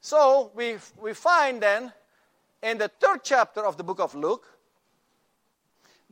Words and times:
So 0.00 0.50
we, 0.54 0.76
we 1.00 1.12
find 1.12 1.62
then 1.62 1.92
in 2.62 2.78
the 2.78 2.88
third 2.88 3.20
chapter 3.22 3.64
of 3.64 3.76
the 3.76 3.84
book 3.84 4.00
of 4.00 4.14
Luke 4.14 4.46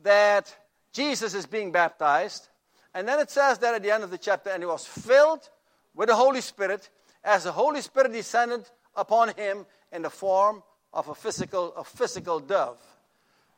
that 0.03 0.55
Jesus 0.91 1.33
is 1.33 1.45
being 1.45 1.71
baptized. 1.71 2.47
And 2.93 3.07
then 3.07 3.19
it 3.19 3.29
says 3.29 3.59
that 3.59 3.75
at 3.75 3.83
the 3.83 3.91
end 3.91 4.03
of 4.03 4.11
the 4.11 4.17
chapter, 4.17 4.49
and 4.49 4.61
he 4.61 4.67
was 4.67 4.85
filled 4.85 5.49
with 5.95 6.09
the 6.09 6.15
Holy 6.15 6.41
Spirit 6.41 6.89
as 7.23 7.43
the 7.43 7.51
Holy 7.51 7.81
Spirit 7.81 8.13
descended 8.13 8.69
upon 8.95 9.29
him 9.35 9.65
in 9.91 10.01
the 10.01 10.09
form 10.09 10.63
of 10.93 11.07
a 11.07 11.15
physical, 11.15 11.73
a 11.75 11.83
physical 11.83 12.39
dove, 12.39 12.79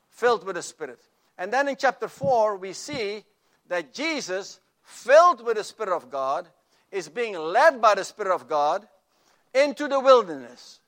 filled 0.09 0.45
with 0.45 0.55
the 0.55 0.61
Spirit. 0.61 1.00
And 1.38 1.52
then 1.52 1.68
in 1.68 1.75
chapter 1.75 2.07
4, 2.07 2.57
we 2.57 2.73
see 2.73 3.23
that 3.68 3.93
Jesus, 3.93 4.59
filled 4.84 5.45
with 5.45 5.57
the 5.57 5.63
Spirit 5.63 5.95
of 5.95 6.09
God, 6.09 6.48
is 6.91 7.07
being 7.07 7.38
led 7.38 7.82
by 7.82 7.95
the 7.95 8.04
Spirit 8.04 8.34
of 8.34 8.50
God 8.50 8.86
into 9.54 9.88
the 9.88 9.99
wilderness, 9.99 10.79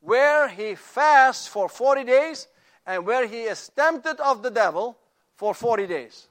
where 0.00 0.48
he 0.48 0.74
fasts 0.74 1.46
for 1.46 1.68
40 1.68 2.04
days 2.04 2.48
and 2.86 3.06
where 3.06 3.26
he 3.26 3.42
is 3.42 3.70
tempted 3.76 4.20
of 4.20 4.42
the 4.42 4.50
devil 4.50 4.96
for 5.36 5.54
40 5.54 5.86
days. 5.86 6.28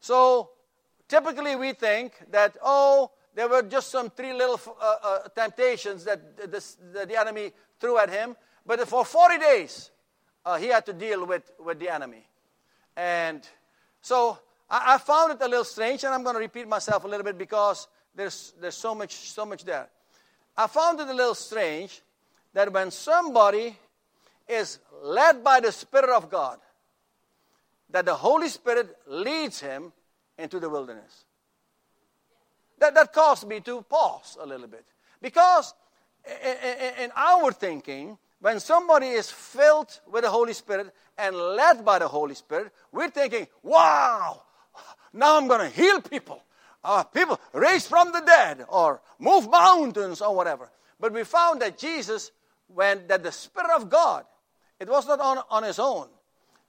So 0.00 0.50
typically 1.08 1.56
we 1.56 1.72
think 1.72 2.12
that, 2.30 2.56
oh, 2.62 3.10
there 3.34 3.48
were 3.48 3.62
just 3.62 3.90
some 3.90 4.10
three 4.10 4.32
little 4.32 4.60
uh, 4.80 4.96
uh, 5.02 5.18
temptations 5.28 6.04
that 6.04 6.36
the, 6.36 6.64
that 6.92 7.08
the 7.08 7.18
enemy 7.18 7.52
threw 7.80 7.98
at 7.98 8.10
him, 8.10 8.36
but 8.66 8.86
for 8.88 9.04
40 9.04 9.38
days 9.38 9.90
uh, 10.44 10.56
he 10.56 10.66
had 10.66 10.86
to 10.86 10.92
deal 10.92 11.26
with, 11.26 11.50
with 11.58 11.78
the 11.78 11.88
enemy. 11.88 12.26
And 12.96 13.46
so 14.00 14.38
I, 14.68 14.94
I 14.94 14.98
found 14.98 15.32
it 15.32 15.38
a 15.40 15.48
little 15.48 15.64
strange, 15.64 16.04
and 16.04 16.14
I'm 16.14 16.22
going 16.22 16.34
to 16.34 16.40
repeat 16.40 16.68
myself 16.68 17.04
a 17.04 17.08
little 17.08 17.24
bit 17.24 17.38
because 17.38 17.88
there's, 18.14 18.52
there's 18.60 18.76
so, 18.76 18.94
much, 18.94 19.12
so 19.12 19.44
much 19.44 19.64
there. 19.64 19.88
I 20.56 20.66
found 20.66 21.00
it 21.00 21.08
a 21.08 21.14
little 21.14 21.34
strange 21.34 22.00
that 22.52 22.72
when 22.72 22.90
somebody 22.90 23.76
is 24.48 24.78
led 25.02 25.42
by 25.42 25.60
the 25.60 25.72
Spirit 25.72 26.10
of 26.10 26.30
God, 26.30 26.58
that 27.90 28.04
the 28.04 28.14
Holy 28.14 28.48
Spirit 28.48 28.96
leads 29.06 29.60
him 29.60 29.92
into 30.38 30.60
the 30.60 30.68
wilderness. 30.68 31.24
That, 32.78 32.94
that 32.94 33.12
caused 33.12 33.46
me 33.46 33.60
to 33.60 33.82
pause 33.82 34.36
a 34.40 34.46
little 34.46 34.66
bit. 34.66 34.84
Because 35.20 35.74
in, 36.42 37.04
in 37.04 37.10
our 37.16 37.52
thinking, 37.52 38.18
when 38.40 38.60
somebody 38.60 39.08
is 39.08 39.30
filled 39.30 40.00
with 40.10 40.24
the 40.24 40.30
Holy 40.30 40.52
Spirit 40.52 40.94
and 41.16 41.34
led 41.34 41.84
by 41.84 41.98
the 41.98 42.08
Holy 42.08 42.34
Spirit, 42.34 42.72
we're 42.92 43.10
thinking, 43.10 43.46
wow, 43.62 44.42
now 45.12 45.38
I'm 45.38 45.48
going 45.48 45.70
to 45.70 45.74
heal 45.74 46.00
people. 46.00 46.42
Uh, 46.84 47.02
people 47.02 47.40
raised 47.54 47.88
from 47.88 48.12
the 48.12 48.20
dead 48.20 48.64
or 48.68 49.00
move 49.18 49.50
mountains 49.50 50.20
or 50.20 50.34
whatever. 50.34 50.70
But 51.00 51.12
we 51.12 51.24
found 51.24 51.62
that 51.62 51.78
Jesus, 51.78 52.30
when 52.68 53.06
that 53.06 53.22
the 53.22 53.32
Spirit 53.32 53.70
of 53.74 53.88
God, 53.88 54.24
it 54.78 54.88
was 54.88 55.06
not 55.06 55.20
on, 55.20 55.38
on 55.50 55.62
his 55.62 55.78
own, 55.78 56.08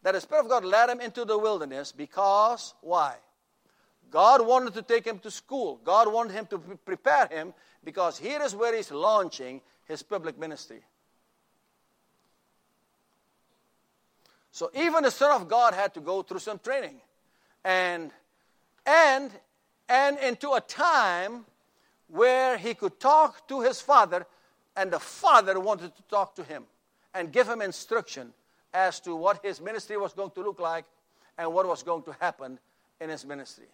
that 0.03 0.13
the 0.13 0.21
Spirit 0.21 0.43
of 0.43 0.49
God 0.49 0.63
led 0.63 0.89
him 0.89 1.01
into 1.01 1.25
the 1.25 1.37
wilderness 1.37 1.91
because, 1.91 2.73
why? 2.81 3.15
God 4.09 4.45
wanted 4.45 4.73
to 4.75 4.81
take 4.81 5.05
him 5.05 5.19
to 5.19 5.31
school. 5.31 5.81
God 5.83 6.11
wanted 6.11 6.33
him 6.33 6.45
to 6.47 6.59
prepare 6.85 7.27
him 7.27 7.53
because 7.83 8.17
here 8.17 8.41
is 8.41 8.55
where 8.55 8.75
he's 8.75 8.91
launching 8.91 9.61
his 9.85 10.01
public 10.01 10.39
ministry. 10.39 10.81
So 14.51 14.71
even 14.73 15.03
the 15.03 15.11
Son 15.11 15.41
of 15.41 15.49
God 15.49 15.73
had 15.73 15.93
to 15.95 15.99
go 15.99 16.21
through 16.21 16.39
some 16.39 16.59
training. 16.59 17.01
And 17.65 18.11
and 18.85 19.31
and 19.87 20.17
into 20.19 20.53
a 20.53 20.61
time 20.61 21.45
where 22.07 22.57
he 22.57 22.73
could 22.73 22.99
talk 22.99 23.47
to 23.47 23.61
his 23.61 23.81
father, 23.81 24.25
and 24.75 24.91
the 24.91 24.99
father 24.99 25.59
wanted 25.59 25.95
to 25.95 26.03
talk 26.03 26.35
to 26.35 26.43
him 26.43 26.63
and 27.13 27.31
give 27.31 27.47
him 27.47 27.61
instruction 27.61 28.33
as 28.73 28.99
to 28.99 29.15
what 29.15 29.43
his 29.43 29.61
ministry 29.61 29.97
was 29.97 30.13
going 30.13 30.31
to 30.31 30.41
look 30.41 30.59
like 30.59 30.85
and 31.37 31.53
what 31.53 31.67
was 31.67 31.81
going 31.81 32.03
to 32.03 32.15
happen 32.19 32.59
in 32.99 33.09
his 33.09 33.25
ministry. 33.25 33.65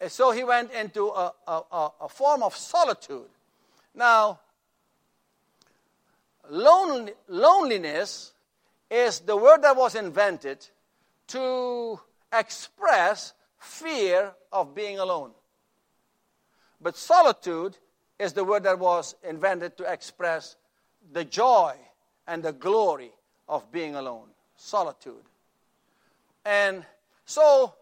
And 0.00 0.10
so 0.10 0.30
he 0.30 0.44
went 0.44 0.72
into 0.72 1.08
a, 1.08 1.32
a, 1.46 1.90
a 2.02 2.08
form 2.08 2.42
of 2.42 2.56
solitude. 2.56 3.28
Now, 3.94 4.38
lonely, 6.48 7.12
loneliness 7.26 8.32
is 8.90 9.20
the 9.20 9.36
word 9.36 9.62
that 9.62 9.76
was 9.76 9.96
invented 9.96 10.66
to 11.28 12.00
express 12.32 13.32
fear 13.58 14.32
of 14.52 14.74
being 14.74 14.98
alone. 14.98 15.32
But 16.80 16.96
solitude 16.96 17.76
is 18.18 18.32
the 18.32 18.44
word 18.44 18.64
that 18.64 18.78
was 18.78 19.14
invented 19.22 19.76
to 19.78 19.92
express 19.92 20.56
the 21.12 21.24
joy 21.24 21.74
and 22.26 22.42
the 22.42 22.52
glory 22.52 23.10
of 23.48 23.70
being 23.72 23.94
alone. 23.94 24.28
Solitude. 24.56 25.24
And 26.44 26.84
so, 27.24 27.74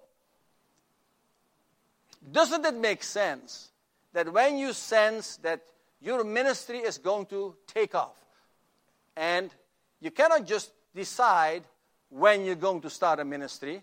doesn't 2.31 2.65
it 2.65 2.75
make 2.75 3.03
sense 3.03 3.71
that 4.13 4.33
when 4.33 4.59
you 4.59 4.73
sense 4.73 5.37
that 5.39 5.63
your 6.01 6.25
ministry 6.25 6.79
is 6.79 6.99
going 6.99 7.27
to 7.27 7.55
take 7.67 7.95
off, 7.95 8.17
and 9.17 9.51
you 10.01 10.11
cannot 10.11 10.47
just 10.47 10.73
decide 10.95 11.63
when 12.11 12.45
you're 12.45 12.55
going 12.55 12.81
to 12.83 12.91
start 12.91 13.21
a 13.21 13.25
ministry, 13.25 13.83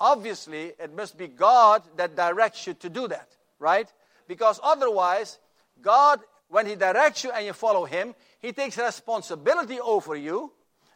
obviously 0.00 0.72
it 0.78 0.94
must 0.94 1.16
be 1.16 1.28
God 1.28 1.82
that 1.96 2.16
directs 2.16 2.66
you 2.66 2.74
to 2.74 2.88
do 2.88 3.08
that, 3.08 3.28
right? 3.58 3.90
Because 4.26 4.60
otherwise, 4.62 5.38
God, 5.82 6.20
when 6.48 6.66
He 6.66 6.74
directs 6.74 7.24
you 7.24 7.30
and 7.30 7.46
you 7.46 7.52
follow 7.52 7.84
Him, 7.84 8.14
He 8.40 8.52
takes 8.52 8.78
responsibility 8.78 9.80
over 9.80 10.16
you. 10.16 10.52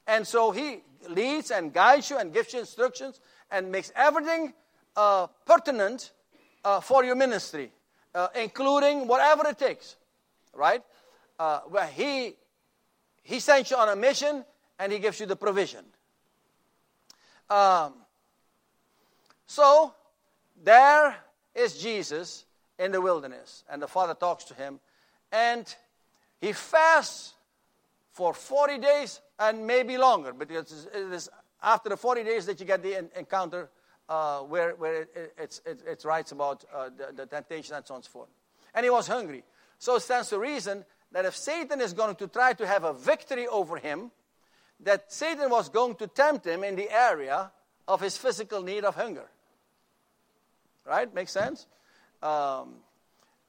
And 0.06 0.26
so 0.26 0.50
He 0.50 0.82
leads 1.08 1.50
and 1.50 1.72
guides 1.72 2.10
you 2.10 2.18
and 2.18 2.32
gives 2.32 2.52
you 2.52 2.60
instructions 2.60 3.20
and 3.50 3.70
makes 3.70 3.92
everything 3.94 4.52
uh, 4.96 5.26
pertinent 5.46 6.12
uh, 6.64 6.80
for 6.80 7.04
your 7.04 7.14
ministry, 7.14 7.70
uh, 8.14 8.28
including 8.34 9.06
whatever 9.06 9.48
it 9.48 9.58
takes, 9.58 9.96
right? 10.52 10.82
Uh, 11.38 11.60
where 11.68 11.86
he, 11.86 12.34
he 13.22 13.38
sends 13.40 13.70
you 13.70 13.76
on 13.76 13.88
a 13.88 13.96
mission 13.96 14.44
and 14.78 14.92
He 14.92 14.98
gives 14.98 15.20
you 15.20 15.26
the 15.26 15.36
provision. 15.36 15.84
Um, 17.50 17.94
so, 19.46 19.94
there 20.62 21.16
is 21.54 21.78
Jesus 21.78 22.44
in 22.78 22.92
the 22.92 23.00
wilderness. 23.00 23.64
And 23.70 23.82
the 23.82 23.88
Father 23.88 24.14
talks 24.14 24.44
to 24.44 24.54
him. 24.54 24.80
And 25.32 25.74
he 26.40 26.52
fasts 26.52 27.34
for 28.12 28.34
40 28.34 28.78
days 28.78 29.20
and 29.38 29.66
maybe 29.66 29.98
longer. 29.98 30.32
Because 30.32 30.88
it 30.92 31.12
is 31.12 31.28
after 31.62 31.88
the 31.88 31.96
40 31.96 32.24
days 32.24 32.46
that 32.46 32.60
you 32.60 32.66
get 32.66 32.82
the 32.82 33.06
encounter 33.18 33.68
uh, 34.08 34.40
where, 34.40 34.74
where 34.76 35.02
it, 35.02 35.34
it, 35.38 35.60
it, 35.66 35.80
it, 35.86 36.04
writes 36.04 36.32
about 36.32 36.64
uh, 36.74 36.88
the, 36.96 37.12
the, 37.14 37.26
temptation 37.26 37.74
and 37.74 37.86
so 37.86 37.94
on 37.94 37.98
and 37.98 38.04
so 38.04 38.10
forth. 38.10 38.28
And 38.74 38.84
he 38.84 38.90
was 38.90 39.06
hungry. 39.06 39.44
So 39.78 39.96
it 39.96 40.00
stands 40.00 40.30
to 40.30 40.38
reason 40.38 40.84
that 41.12 41.24
if 41.24 41.36
Satan 41.36 41.80
is 41.80 41.92
going 41.92 42.16
to 42.16 42.26
try 42.26 42.52
to 42.54 42.66
have 42.66 42.84
a 42.84 42.94
victory 42.94 43.46
over 43.46 43.76
him, 43.76 44.10
that 44.80 45.12
Satan 45.12 45.50
was 45.50 45.68
going 45.68 45.96
to 45.96 46.06
tempt 46.06 46.46
him 46.46 46.64
in 46.64 46.76
the 46.76 46.90
area 46.90 47.50
of 47.86 48.00
his 48.00 48.16
physical 48.16 48.62
need 48.62 48.84
of 48.84 48.94
hunger. 48.94 49.28
Right? 50.86 51.12
Makes 51.12 51.32
sense? 51.32 51.66
Um, 52.22 52.74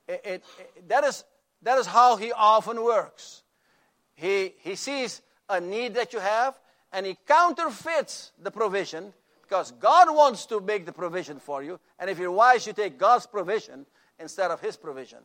it, 0.07 0.22
it, 0.25 0.44
that, 0.88 1.03
is, 1.03 1.24
that 1.63 1.78
is 1.78 1.85
how 1.85 2.16
he 2.16 2.31
often 2.31 2.84
works. 2.84 3.44
He, 4.16 4.53
he 4.59 4.75
sees 4.75 5.22
a 5.47 5.62
need 5.62 5.96
that 5.96 6.13
you 6.13 6.19
have 6.19 6.56
and 6.91 7.06
he 7.06 7.18
counterfeits 7.28 8.31
the 8.41 8.52
provision 8.52 9.13
because 9.41 9.72
God 9.72 10.13
wants 10.13 10.46
to 10.47 10.59
make 10.59 10.85
the 10.85 10.91
provision 10.91 11.40
for 11.40 11.63
you. 11.63 11.79
And 11.97 12.09
if 12.09 12.19
you're 12.19 12.31
wise, 12.31 12.68
you 12.68 12.74
take 12.74 12.97
God's 12.97 13.25
provision 13.25 13.85
instead 14.19 14.52
of 14.52 14.62
his 14.62 14.78
provision. 14.78 15.19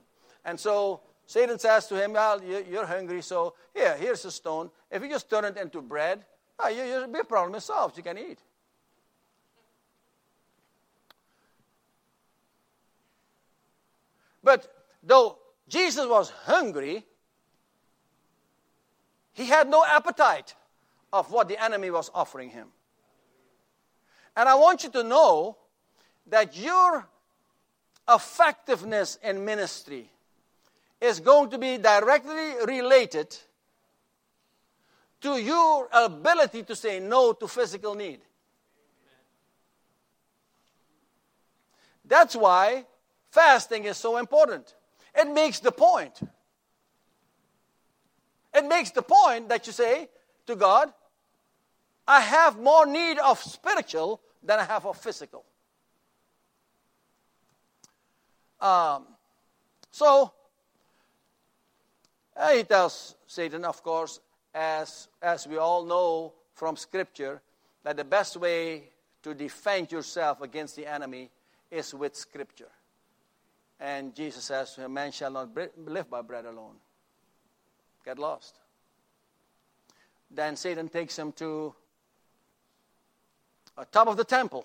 And 0.44 0.58
so 0.58 1.00
Satan 1.26 1.58
says 1.58 1.86
to 1.88 2.02
him, 2.02 2.12
Well, 2.12 2.42
you're 2.42 2.86
hungry, 2.86 3.22
so 3.22 3.54
here, 3.74 3.96
here's 3.96 4.24
a 4.24 4.30
stone. 4.30 4.70
If 4.90 5.02
you 5.02 5.08
just 5.08 5.28
turn 5.28 5.44
it 5.44 5.56
into 5.56 5.80
bread, 5.82 6.24
well, 6.58 6.72
your 6.72 7.24
problem 7.24 7.54
is 7.56 7.64
solved. 7.64 7.96
You 7.96 8.02
can 8.02 8.18
eat. 8.18 8.38
But 14.44 14.70
though 15.02 15.38
Jesus 15.66 16.06
was 16.06 16.30
hungry, 16.44 17.04
he 19.32 19.46
had 19.46 19.68
no 19.68 19.84
appetite 19.84 20.54
of 21.12 21.32
what 21.32 21.48
the 21.48 21.60
enemy 21.60 21.90
was 21.90 22.10
offering 22.14 22.50
him. 22.50 22.68
And 24.36 24.48
I 24.48 24.54
want 24.54 24.84
you 24.84 24.90
to 24.90 25.02
know 25.02 25.56
that 26.26 26.56
your 26.56 27.08
effectiveness 28.08 29.18
in 29.22 29.44
ministry 29.44 30.10
is 31.00 31.20
going 31.20 31.50
to 31.50 31.58
be 31.58 31.78
directly 31.78 32.54
related 32.66 33.36
to 35.22 35.38
your 35.38 35.88
ability 35.92 36.64
to 36.64 36.76
say 36.76 37.00
no 37.00 37.32
to 37.32 37.48
physical 37.48 37.94
need. 37.94 38.20
That's 42.04 42.36
why 42.36 42.84
fasting 43.34 43.84
is 43.84 43.96
so 43.96 44.16
important. 44.16 44.74
It 45.14 45.28
makes 45.28 45.58
the 45.58 45.72
point. 45.72 46.20
It 48.54 48.64
makes 48.66 48.92
the 48.92 49.02
point 49.02 49.48
that 49.48 49.66
you 49.66 49.72
say 49.72 50.08
to 50.46 50.54
God, 50.54 50.92
I 52.06 52.20
have 52.20 52.58
more 52.58 52.86
need 52.86 53.18
of 53.18 53.42
spiritual 53.42 54.20
than 54.42 54.60
I 54.60 54.64
have 54.64 54.86
of 54.86 54.96
physical. 54.96 55.44
Um, 58.60 59.04
so, 59.90 60.32
he 62.52 62.62
tells 62.62 63.16
Satan, 63.26 63.64
of 63.64 63.82
course, 63.82 64.20
as, 64.54 65.08
as 65.20 65.46
we 65.46 65.56
all 65.56 65.84
know 65.84 66.34
from 66.54 66.76
Scripture, 66.76 67.42
that 67.82 67.96
the 67.96 68.04
best 68.04 68.36
way 68.36 68.84
to 69.22 69.34
defend 69.34 69.90
yourself 69.90 70.40
against 70.40 70.76
the 70.76 70.86
enemy 70.86 71.30
is 71.70 71.92
with 71.92 72.14
Scripture. 72.14 72.70
And 73.84 74.14
Jesus 74.14 74.44
says, 74.44 74.78
A 74.78 74.88
man 74.88 75.12
shall 75.12 75.30
not 75.30 75.50
live 75.76 76.08
by 76.08 76.22
bread 76.22 76.46
alone. 76.46 76.76
Get 78.02 78.18
lost. 78.18 78.58
Then 80.30 80.56
Satan 80.56 80.88
takes 80.88 81.18
him 81.18 81.32
to 81.32 81.74
a 83.76 83.84
top 83.84 84.08
of 84.08 84.16
the 84.16 84.24
temple 84.24 84.64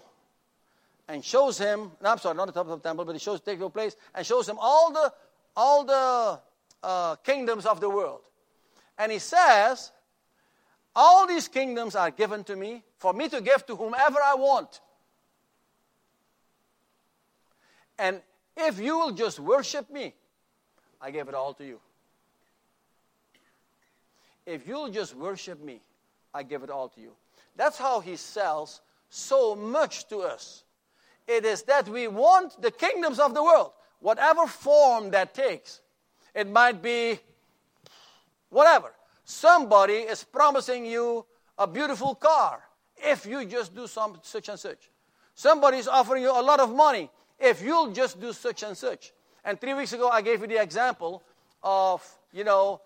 and 1.10 1.24
shows 1.24 1.58
him, 1.58 1.92
no, 2.02 2.12
I'm 2.12 2.18
sorry, 2.18 2.38
not 2.38 2.46
the 2.46 2.54
top 2.54 2.70
of 2.70 2.82
the 2.82 2.88
temple, 2.88 3.04
but 3.04 3.12
he 3.12 3.20
shows, 3.20 3.42
takes 3.42 3.62
a 3.62 3.70
place 3.70 3.98
and 4.16 4.26
shows 4.26 4.48
him 4.48 4.58
all 4.58 4.94
the, 4.94 5.12
all 5.54 5.84
the 5.84 6.40
uh, 6.82 7.16
kingdoms 7.18 7.66
of 7.66 7.82
the 7.82 7.90
world. 7.90 8.22
And 8.98 9.12
he 9.12 9.20
says, 9.20 9.92
All 10.96 11.28
these 11.28 11.50
kingdoms 11.50 11.94
are 11.94 12.10
given 12.10 12.46
to 12.46 12.56
me 12.56 12.84
for 12.98 13.12
me 13.12 13.28
to 13.28 13.42
give 13.42 13.66
to 13.66 13.76
whomever 13.76 14.20
I 14.24 14.36
want. 14.36 14.80
And 17.98 18.22
if 18.60 18.80
you 18.80 18.98
will 18.98 19.12
just 19.12 19.40
worship 19.40 19.90
me, 19.90 20.14
I 21.02 21.12
give 21.12 21.28
it 21.28 21.34
all 21.34 21.54
to 21.56 21.66
you. 21.66 21.80
If 24.46 24.68
you'll 24.68 24.90
just 24.90 25.16
worship 25.16 25.62
me, 25.64 25.82
I 26.34 26.44
give 26.44 26.64
it 26.64 26.70
all 26.70 26.90
to 26.90 27.02
you. 27.02 27.12
That's 27.56 27.78
how 27.78 28.00
he 28.00 28.16
sells 28.16 28.82
so 29.10 29.56
much 29.56 30.08
to 30.10 30.20
us. 30.20 30.64
It 31.28 31.46
is 31.46 31.64
that 31.64 31.88
we 31.88 32.08
want 32.08 32.62
the 32.62 32.72
kingdoms 32.72 33.20
of 33.20 33.34
the 33.34 33.44
world, 33.44 33.72
whatever 34.00 34.48
form 34.48 35.12
that 35.12 35.34
takes. 35.34 35.82
It 36.34 36.50
might 36.50 36.82
be 36.82 37.20
whatever. 38.50 38.94
Somebody 39.24 39.94
is 39.94 40.24
promising 40.24 40.86
you 40.86 41.26
a 41.58 41.68
beautiful 41.68 42.16
car 42.16 42.62
if 42.98 43.26
you 43.26 43.46
just 43.46 43.76
do 43.76 43.88
some 43.88 44.18
such 44.24 44.50
and 44.50 44.60
such. 44.60 44.90
Somebody 45.36 45.78
is 45.78 45.88
offering 45.88 46.24
you 46.24 46.32
a 46.32 46.42
lot 46.42 46.60
of 46.60 46.74
money 46.74 47.12
if 47.40 47.62
you'll 47.62 47.92
just 47.92 48.20
do 48.20 48.34
such 48.34 48.64
and 48.64 48.78
such. 48.78 49.12
And 49.46 49.60
three 49.60 49.74
weeks 49.74 49.94
ago, 49.94 50.10
I 50.10 50.22
gave 50.22 50.42
you 50.42 50.48
the 50.48 50.62
example 50.62 51.24
of, 51.64 52.06
you 52.34 52.44
know, 52.44 52.82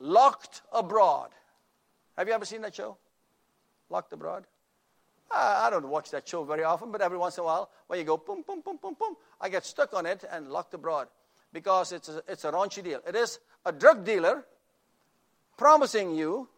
Locked 0.00 0.62
Abroad. 0.72 1.30
Have 2.16 2.28
you 2.28 2.34
ever 2.34 2.44
seen 2.44 2.62
that 2.62 2.74
show? 2.74 2.96
Locked 3.88 4.12
Abroad? 4.12 4.44
I 5.30 5.68
don't 5.70 5.88
watch 5.88 6.10
that 6.10 6.28
show 6.28 6.44
very 6.44 6.64
often, 6.64 6.92
but 6.92 7.00
every 7.00 7.18
once 7.18 7.38
in 7.38 7.42
a 7.42 7.44
while, 7.44 7.70
when 7.86 7.98
you 7.98 8.04
go 8.04 8.16
boom, 8.16 8.44
boom, 8.46 8.60
boom, 8.60 8.78
boom, 8.80 8.96
boom, 8.98 9.16
I 9.40 9.48
get 9.48 9.64
stuck 9.64 9.94
on 9.94 10.06
it 10.06 10.24
and 10.30 10.50
locked 10.50 10.74
abroad 10.74 11.08
because 11.52 11.92
it's 11.92 12.08
a, 12.08 12.22
it's 12.28 12.44
a 12.44 12.52
raunchy 12.52 12.84
deal. 12.84 13.00
It 13.06 13.16
is 13.16 13.40
a 13.64 13.72
drug 13.72 14.04
dealer 14.04 14.44
promising 15.56 16.14
you 16.14 16.48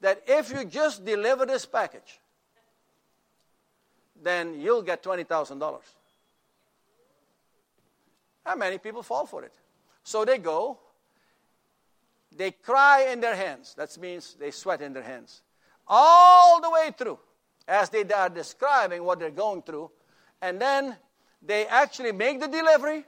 that 0.00 0.22
if 0.26 0.50
you 0.50 0.64
just 0.64 1.04
deliver 1.04 1.46
this 1.46 1.66
package, 1.66 2.20
then 4.22 4.60
you'll 4.60 4.82
get 4.82 5.02
$20,000. 5.02 5.78
How 8.46 8.56
many 8.56 8.78
people 8.78 9.02
fall 9.02 9.26
for 9.26 9.44
it? 9.44 9.52
So 10.02 10.24
they 10.24 10.38
go, 10.38 10.78
they 12.34 12.52
cry 12.52 13.08
in 13.12 13.20
their 13.20 13.36
hands. 13.36 13.74
That 13.76 13.96
means 13.98 14.36
they 14.40 14.50
sweat 14.50 14.80
in 14.80 14.94
their 14.94 15.02
hands. 15.02 15.42
All 15.86 16.60
the 16.62 16.70
way 16.70 16.90
through, 16.96 17.18
as 17.68 17.90
they 17.90 18.04
are 18.04 18.30
describing 18.30 19.04
what 19.04 19.18
they're 19.18 19.30
going 19.30 19.62
through. 19.62 19.90
And 20.40 20.58
then 20.60 20.96
they 21.42 21.66
actually 21.66 22.12
make 22.12 22.40
the 22.40 22.48
delivery 22.48 23.04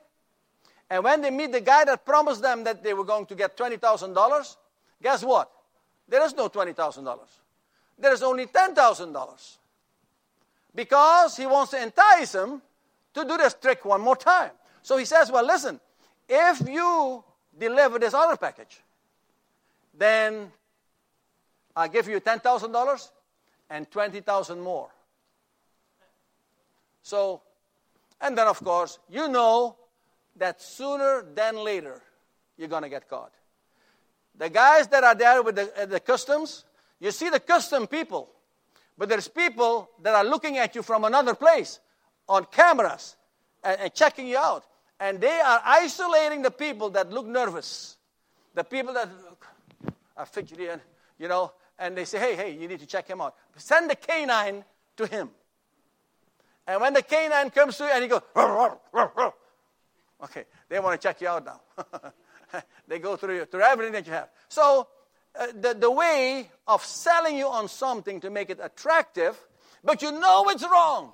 and 0.91 1.05
when 1.05 1.21
they 1.21 1.31
meet 1.31 1.53
the 1.53 1.61
guy 1.61 1.85
that 1.85 2.05
promised 2.05 2.43
them 2.43 2.65
that 2.65 2.83
they 2.83 2.95
were 2.95 3.05
going 3.05 3.27
to 3.27 3.35
get 3.35 3.57
$20,000, 3.57 4.57
guess 5.03 5.23
what? 5.23 5.51
There 6.09 6.25
is 6.25 6.35
no 6.35 6.49
$20,000. 6.49 7.19
There 7.99 8.13
is 8.13 8.23
only 8.23 8.47
$10,000. 8.47 9.57
Because 10.75 11.37
he 11.37 11.47
wants 11.47 11.73
to 11.73 11.83
entice 11.83 12.35
him 12.35 12.63
to 13.15 13.25
do 13.25 13.37
this 13.37 13.55
trick 13.55 13.85
one 13.85 14.01
more 14.01 14.17
time. 14.17 14.53
So 14.89 14.97
he 14.97 15.05
says, 15.05 15.31
Well, 15.31 15.45
listen, 15.45 15.79
if 16.27 16.67
you 16.67 17.23
deliver 17.59 17.99
this 17.99 18.15
other 18.15 18.39
package, 18.39 18.81
then 19.93 20.51
I'll 21.77 21.91
give 21.91 22.09
you 22.09 22.19
$10,000 22.21 23.11
and 23.69 23.91
20000 23.91 24.59
more. 24.59 24.89
So, 27.03 27.43
and 28.19 28.39
then 28.39 28.47
of 28.47 28.65
course, 28.65 28.99
you 29.11 29.29
know 29.29 29.77
that 30.37 30.63
sooner 30.63 31.23
than 31.35 31.57
later 31.57 32.01
you're 32.57 32.69
going 32.69 32.85
to 32.85 32.89
get 32.89 33.11
caught. 33.11 33.35
The 34.39 34.49
guys 34.49 34.89
that 34.89 35.05
are 35.05 35.15
there 35.15 35.43
with 35.43 35.57
the, 35.57 35.87
the 35.87 36.01
customs, 36.01 36.65
you 36.99 37.11
see 37.11 37.29
the 37.29 37.41
custom 37.41 37.87
people, 37.89 38.31
but 38.97 39.11
there's 39.11 39.29
people 39.29 39.91
that 40.03 40.15
are 40.15 40.25
looking 40.25 40.57
at 40.57 40.75
you 40.75 40.83
from 40.83 41.05
another 41.05 41.35
place 41.35 41.79
on 42.27 42.47
cameras 42.47 43.17
and, 43.63 43.79
and 43.83 43.93
checking 43.93 44.27
you 44.27 44.39
out. 44.39 44.65
And 45.01 45.21
they 45.21 45.41
are 45.41 45.61
isolating 45.65 46.43
the 46.43 46.51
people 46.51 46.91
that 46.91 47.11
look 47.11 47.27
nervous, 47.27 47.97
the 48.55 48.65
people 48.65 48.95
that 48.95 49.09
look 49.25 49.47
are 50.17 50.27
fidgety, 50.27 50.67
and, 50.67 50.81
you 51.19 51.29
know, 51.29 51.53
and 51.79 51.97
they 51.97 52.05
say, 52.05 52.19
hey, 52.19 52.35
hey, 52.35 52.51
you 52.61 52.67
need 52.67 52.81
to 52.81 52.87
check 52.87 53.07
him 53.07 53.21
out. 53.21 53.37
Send 53.57 53.89
the 53.89 53.95
canine 53.95 54.65
to 54.97 55.07
him. 55.07 55.31
And 56.67 56.81
when 56.81 56.93
the 56.93 57.03
canine 57.03 57.51
comes 57.51 57.79
to 57.79 57.85
you 57.85 57.91
and 57.91 58.03
he 58.03 58.09
goes, 58.09 58.21
Okay, 60.25 60.45
they 60.69 60.81
want 60.81 61.01
to 61.01 61.09
check 61.09 61.21
you 61.21 61.29
out 61.29 61.45
now. 61.45 61.61
they 62.89 62.99
go 62.99 63.17
through, 63.17 63.37
you, 63.37 63.45
through 63.45 63.63
everything 63.63 63.93
that 63.93 64.07
you 64.07 64.13
have. 64.13 64.29
So, 64.49 64.89
uh, 65.39 65.47
the, 65.59 65.75
the 65.75 65.91
way 65.91 66.51
of 66.67 66.85
selling 66.85 67.37
you 67.37 67.47
on 67.47 67.69
something 67.69 68.21
to 68.21 68.31
make 68.31 68.51
it 68.51 68.59
attractive, 68.61 69.39
but 69.85 70.03
you 70.03 70.11
know 70.11 70.49
it's 70.49 70.65
wrong. 70.65 71.13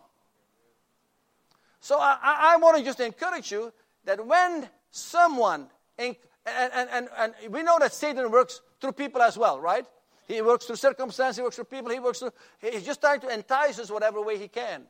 So, 1.85 1.99
I, 2.01 2.17
I, 2.23 2.57
want 2.57 2.79
to 2.79 2.83
just 2.83 2.99
encourage 3.01 3.53
you 3.53 3.71
that 4.07 4.27
when 4.27 4.67
someone, 4.91 5.67
and, 5.99 6.17
and, 6.47 6.89
and, 6.91 7.09
and 7.19 7.35
we 7.51 7.63
know 7.63 7.79
that 7.79 7.93
Satan 7.93 8.31
works 8.31 8.63
through 8.81 8.93
people 8.93 9.21
as 9.21 9.37
well, 9.37 9.61
right? 9.61 9.85
He 10.27 10.41
works 10.41 10.65
through 10.65 10.77
circumstances, 10.77 11.37
he 11.37 11.43
works 11.43 11.57
through 11.57 11.67
people, 11.67 11.93
he 11.93 11.99
works 11.99 12.21
through, 12.21 12.33
he's 12.59 12.85
just 12.85 13.03
trying 13.03 13.21
to 13.21 13.29
entice 13.29 13.79
us 13.79 13.91
whatever 13.91 14.23
way 14.23 14.39
he 14.39 14.49
can. 14.49 14.85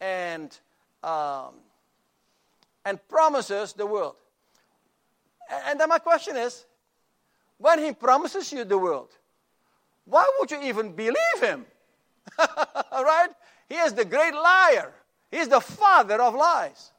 And, 0.00 0.58
um, 1.04 1.56
and 2.86 3.06
promises 3.06 3.74
the 3.74 3.84
world. 3.84 4.16
And 5.66 5.78
then 5.78 5.90
my 5.90 5.98
question 5.98 6.38
is 6.38 6.64
when 7.58 7.80
he 7.80 7.92
promises 7.92 8.50
you 8.50 8.64
the 8.64 8.78
world, 8.78 9.10
why 10.06 10.26
would 10.38 10.50
you 10.50 10.62
even 10.62 10.92
believe 10.92 11.40
him? 11.42 11.66
right? 12.38 13.28
He 13.68 13.74
is 13.74 13.92
the 13.92 14.06
great 14.06 14.32
liar, 14.32 14.94
he's 15.30 15.48
the 15.48 15.60
father 15.60 16.20
of 16.20 16.34
lies. 16.34 16.90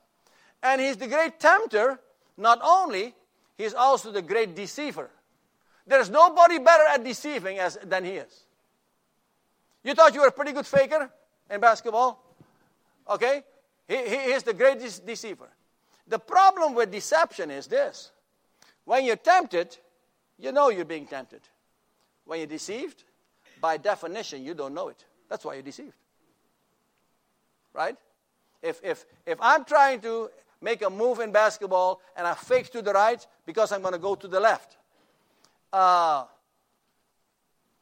And 0.64 0.80
he's 0.80 0.98
the 0.98 1.08
great 1.08 1.40
tempter. 1.40 2.00
Not 2.38 2.60
only, 2.64 3.14
he's 3.58 3.74
also 3.74 4.12
the 4.12 4.22
great 4.22 4.56
deceiver. 4.56 5.10
There's 5.88 6.10
nobody 6.10 6.60
better 6.60 6.84
at 6.90 7.04
deceiving 7.04 7.60
as, 7.60 7.78
than 7.84 8.06
he 8.06 8.12
is. 8.12 8.44
You 9.84 9.96
thought 9.96 10.14
you 10.14 10.22
were 10.22 10.28
a 10.28 10.32
pretty 10.32 10.52
good 10.52 10.66
faker 10.66 11.10
in 11.50 11.60
basketball? 11.60 12.24
Okay? 13.10 13.44
He, 13.88 13.96
he 13.96 14.16
is 14.32 14.44
the 14.44 14.54
great 14.54 14.80
de- 14.80 15.02
deceiver. 15.02 15.50
The 16.08 16.20
problem 16.20 16.76
with 16.76 16.92
deception 16.92 17.52
is 17.52 17.68
this 17.68 18.12
when 18.86 19.06
you're 19.06 19.16
tempted, 19.16 19.78
you 20.38 20.52
know 20.52 20.70
you're 20.70 20.86
being 20.86 21.08
tempted. 21.08 21.42
When 22.26 22.40
you're 22.40 22.48
deceived, 22.48 23.04
by 23.60 23.78
definition, 23.78 24.44
you 24.44 24.54
don't 24.54 24.74
know 24.74 24.90
it. 24.90 25.04
That's 25.30 25.46
why 25.46 25.54
you're 25.54 25.64
deceived. 25.64 25.94
Right? 27.74 27.96
If, 28.62 28.80
if, 28.84 29.06
if 29.25 29.38
I'm 29.41 29.65
trying 29.65 30.01
to 30.01 30.30
make 30.62 30.82
a 30.82 30.89
move 30.89 31.20
in 31.20 31.32
basketball 31.32 32.01
and 32.15 32.27
I 32.27 32.34
fake 32.34 32.72
to 32.72 32.82
the 32.82 32.94
right 32.94 33.25
because 33.46 33.72
I'm 33.72 33.82
going 33.82 33.94
to 33.94 34.00
go 34.00 34.15
to 34.15 34.27
the 34.27 34.39
left, 34.39 34.77
uh, 35.74 36.25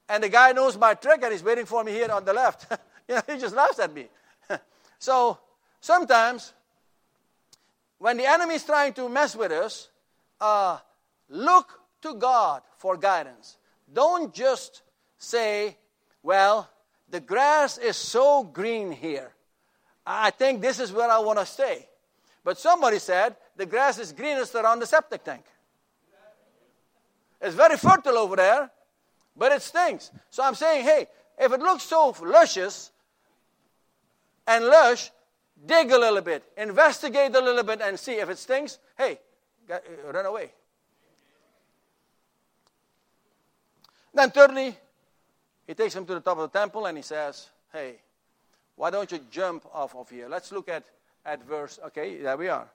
and 0.08 0.24
the 0.24 0.30
guy 0.30 0.52
knows 0.54 0.78
my 0.78 0.94
trick 0.94 1.22
and 1.22 1.32
he's 1.32 1.44
waiting 1.44 1.66
for 1.66 1.84
me 1.84 1.92
here 1.92 2.10
on 2.12 2.26
the 2.26 2.34
left, 2.34 2.66
you 3.08 3.16
know, 3.16 3.22
he 3.28 3.38
just 3.38 3.56
laughs 3.56 3.80
at 3.80 3.94
me. 3.94 4.08
so 5.00 5.38
sometimes 5.82 6.54
when 8.00 8.18
the 8.18 8.26
enemy 8.26 8.56
is 8.56 8.64
trying 8.64 8.94
to 8.94 9.10
mess 9.10 9.36
with 9.36 9.52
us, 9.52 9.90
uh, 10.40 10.78
look 11.30 11.80
to 12.02 12.16
God 12.16 12.62
for 12.78 12.98
guidance. 12.98 13.58
Don't 13.92 14.34
just 14.34 14.82
say, 15.18 15.78
well, 16.24 16.70
the 17.10 17.20
grass 17.20 17.78
is 17.78 17.98
so 17.98 18.44
green 18.44 18.92
here. 18.92 19.32
I 20.12 20.32
think 20.32 20.60
this 20.60 20.80
is 20.80 20.92
where 20.92 21.08
I 21.08 21.20
want 21.20 21.38
to 21.38 21.46
stay. 21.46 21.88
But 22.44 22.58
somebody 22.58 22.98
said 22.98 23.36
the 23.56 23.68
grass 23.68 24.00
is 24.00 24.12
greenest 24.12 24.56
around 24.56 24.80
the 24.80 24.88
septic 24.88 25.24
tank. 25.24 25.46
It's 27.40 27.54
very 27.54 27.78
fertile 27.78 28.18
over 28.18 28.36
there, 28.36 28.72
but 29.38 29.52
it 29.52 29.62
stinks. 29.62 30.10
So 30.32 30.44
I'm 30.44 30.56
saying, 30.56 30.84
hey, 30.84 31.06
if 31.38 31.54
it 31.54 31.60
looks 31.60 31.84
so 31.84 32.16
luscious 32.24 32.90
and 34.48 34.66
lush, 34.66 35.12
dig 35.64 35.92
a 35.92 35.98
little 35.98 36.22
bit, 36.22 36.44
investigate 36.58 37.36
a 37.36 37.40
little 37.40 37.64
bit, 37.64 37.80
and 37.80 37.98
see 38.00 38.14
if 38.14 38.30
it 38.30 38.40
stinks. 38.40 38.80
Hey, 38.98 39.20
uh, 39.72 39.78
run 40.12 40.26
away. 40.26 40.52
Then, 44.12 44.32
thirdly, 44.32 44.76
he 45.68 45.76
takes 45.76 45.94
him 45.94 46.06
to 46.08 46.16
the 46.16 46.20
top 46.20 46.40
of 46.40 46.52
the 46.52 46.60
temple 46.60 46.88
and 46.88 46.98
he 46.98 47.04
says, 47.04 47.48
Hey, 47.72 48.00
why 48.80 48.92
don't 48.92 49.12
you 49.12 49.20
jump 49.30 49.66
off 49.74 49.94
of 49.94 50.10
here? 50.10 50.30
Let's 50.30 50.54
look 50.54 50.70
at, 50.70 50.86
at 51.26 51.44
verse. 51.44 51.78
Okay, 51.88 52.22
there 52.22 52.38
we 52.38 52.48
are. 52.48 52.66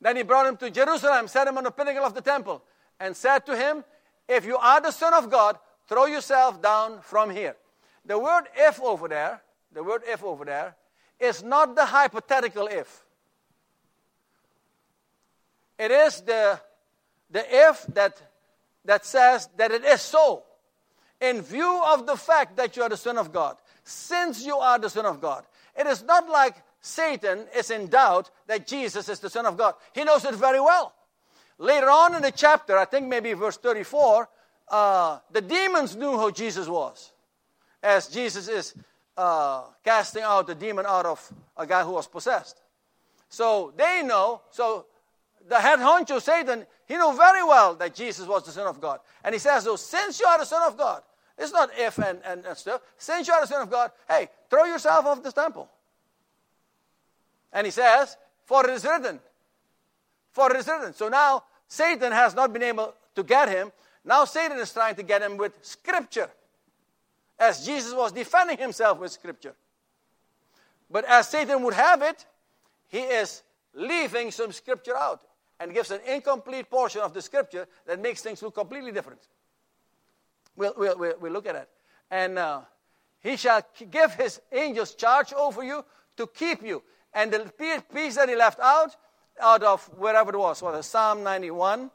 Then 0.00 0.14
he 0.14 0.22
brought 0.22 0.46
him 0.46 0.56
to 0.58 0.70
Jerusalem, 0.70 1.26
set 1.26 1.48
him 1.48 1.58
on 1.58 1.64
the 1.64 1.72
pinnacle 1.72 2.04
of 2.04 2.14
the 2.14 2.20
temple, 2.20 2.62
and 3.00 3.16
said 3.16 3.44
to 3.46 3.56
him, 3.56 3.82
If 4.28 4.44
you 4.44 4.56
are 4.56 4.80
the 4.80 4.92
Son 4.92 5.12
of 5.14 5.28
God, 5.28 5.58
throw 5.88 6.06
yourself 6.06 6.62
down 6.62 7.00
from 7.00 7.30
here. 7.30 7.56
The 8.04 8.16
word 8.16 8.44
if 8.54 8.80
over 8.80 9.08
there, 9.08 9.42
the 9.72 9.82
word 9.82 10.02
if 10.06 10.22
over 10.22 10.44
there, 10.44 10.76
is 11.18 11.42
not 11.42 11.74
the 11.74 11.86
hypothetical 11.86 12.68
if. 12.68 13.04
It 15.76 15.90
is 15.90 16.20
the, 16.20 16.60
the 17.32 17.44
if 17.50 17.84
that, 17.94 18.22
that 18.84 19.04
says 19.04 19.48
that 19.56 19.72
it 19.72 19.84
is 19.84 20.02
so. 20.02 20.44
In 21.20 21.42
view 21.42 21.82
of 21.86 22.06
the 22.06 22.16
fact 22.16 22.56
that 22.56 22.76
you 22.76 22.82
are 22.82 22.88
the 22.88 22.96
Son 22.96 23.16
of 23.16 23.32
God, 23.32 23.56
since 23.84 24.44
you 24.44 24.56
are 24.56 24.78
the 24.78 24.90
Son 24.90 25.06
of 25.06 25.20
God, 25.20 25.44
it 25.78 25.86
is 25.86 26.02
not 26.02 26.28
like 26.28 26.56
Satan 26.80 27.46
is 27.56 27.70
in 27.70 27.88
doubt 27.88 28.30
that 28.46 28.66
Jesus 28.66 29.08
is 29.08 29.18
the 29.18 29.30
Son 29.30 29.46
of 29.46 29.56
God. 29.56 29.74
He 29.92 30.04
knows 30.04 30.24
it 30.24 30.34
very 30.34 30.60
well. 30.60 30.94
Later 31.58 31.88
on 31.88 32.14
in 32.14 32.22
the 32.22 32.32
chapter, 32.32 32.76
I 32.76 32.84
think 32.84 33.06
maybe 33.06 33.32
verse 33.32 33.56
34, 33.56 34.28
uh, 34.68 35.18
the 35.32 35.40
demons 35.40 35.96
knew 35.96 36.18
who 36.18 36.30
Jesus 36.32 36.68
was. 36.68 37.12
As 37.82 38.08
Jesus 38.08 38.48
is 38.48 38.74
uh, 39.16 39.62
casting 39.84 40.22
out 40.22 40.46
the 40.46 40.54
demon 40.54 40.84
out 40.86 41.06
of 41.06 41.32
a 41.56 41.66
guy 41.66 41.82
who 41.82 41.92
was 41.92 42.06
possessed. 42.06 42.60
So 43.28 43.72
they 43.76 44.02
know, 44.04 44.42
so 44.50 44.86
the 45.48 45.60
head 45.60 45.78
honcho, 45.78 46.20
Satan, 46.20 46.66
he 46.86 46.96
knew 46.96 47.16
very 47.16 47.42
well 47.42 47.74
that 47.76 47.94
Jesus 47.94 48.26
was 48.26 48.44
the 48.44 48.50
Son 48.50 48.66
of 48.66 48.80
God. 48.80 49.00
And 49.24 49.34
he 49.34 49.38
says, 49.38 49.64
so 49.64 49.76
since 49.76 50.20
you 50.20 50.26
are 50.26 50.38
the 50.38 50.44
Son 50.44 50.62
of 50.62 50.76
God, 50.76 51.02
it's 51.38 51.52
not 51.52 51.70
if 51.76 51.98
and, 51.98 52.18
and, 52.24 52.44
and 52.44 52.56
stuff. 52.56 52.80
Since 52.96 53.28
you 53.28 53.34
are 53.34 53.42
the 53.42 53.46
Son 53.46 53.62
of 53.62 53.70
God, 53.70 53.90
hey, 54.08 54.28
throw 54.48 54.64
yourself 54.64 55.04
off 55.04 55.22
this 55.22 55.34
temple. 55.34 55.68
And 57.52 57.66
he 57.66 57.70
says, 57.70 58.16
for 58.44 58.66
it 58.68 58.72
is 58.72 58.84
written. 58.84 59.20
For 60.32 60.50
it 60.52 60.58
is 60.58 60.66
written. 60.66 60.94
So 60.94 61.08
now 61.08 61.44
Satan 61.68 62.12
has 62.12 62.34
not 62.34 62.52
been 62.52 62.62
able 62.62 62.94
to 63.14 63.22
get 63.22 63.48
him. 63.48 63.72
Now 64.04 64.24
Satan 64.24 64.58
is 64.58 64.72
trying 64.72 64.94
to 64.96 65.02
get 65.02 65.22
him 65.22 65.36
with 65.36 65.52
Scripture. 65.62 66.30
As 67.38 67.66
Jesus 67.66 67.92
was 67.94 68.12
defending 68.12 68.58
himself 68.58 68.98
with 68.98 69.12
Scripture. 69.12 69.54
But 70.90 71.04
as 71.04 71.28
Satan 71.28 71.62
would 71.62 71.74
have 71.74 72.02
it, 72.02 72.24
he 72.88 73.00
is 73.00 73.42
leaving 73.74 74.30
some 74.30 74.52
Scripture 74.52 74.96
out 74.96 75.20
and 75.58 75.72
gives 75.72 75.90
an 75.90 76.00
incomplete 76.06 76.68
portion 76.70 77.00
of 77.00 77.14
the 77.14 77.22
Scripture 77.22 77.66
that 77.86 78.00
makes 78.00 78.22
things 78.22 78.42
look 78.42 78.54
completely 78.54 78.92
different. 78.92 79.20
We'll, 80.56 80.74
we'll, 80.76 80.98
we'll, 80.98 81.14
we'll 81.20 81.32
look 81.32 81.46
at 81.46 81.56
it. 81.56 81.68
And 82.10 82.38
uh, 82.38 82.60
he 83.20 83.36
shall 83.36 83.62
give 83.90 84.14
his 84.14 84.40
angels 84.52 84.94
charge 84.94 85.32
over 85.32 85.62
you 85.62 85.84
to 86.16 86.26
keep 86.26 86.62
you. 86.62 86.82
And 87.12 87.32
the 87.32 87.82
piece 87.92 88.16
that 88.16 88.28
he 88.28 88.36
left 88.36 88.60
out, 88.60 88.94
out 89.40 89.62
of 89.62 89.84
wherever 89.98 90.30
it 90.30 90.38
was, 90.38 90.62
was 90.62 90.86
Psalm 90.86 91.22
91. 91.22 91.90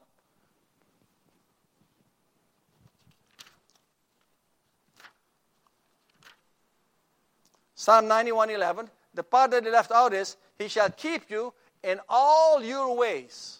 Psalm 7.76 8.08
91 8.08 8.52
11. 8.52 8.90
The 9.14 9.24
part 9.24 9.52
that 9.52 9.64
he 9.64 9.72
left 9.72 9.92
out 9.92 10.14
is, 10.14 10.38
He 10.58 10.68
shall 10.68 10.92
keep 10.92 11.30
you 11.32 11.52
in 11.84 12.00
all 12.10 12.64
your 12.64 12.96
ways. 12.96 13.60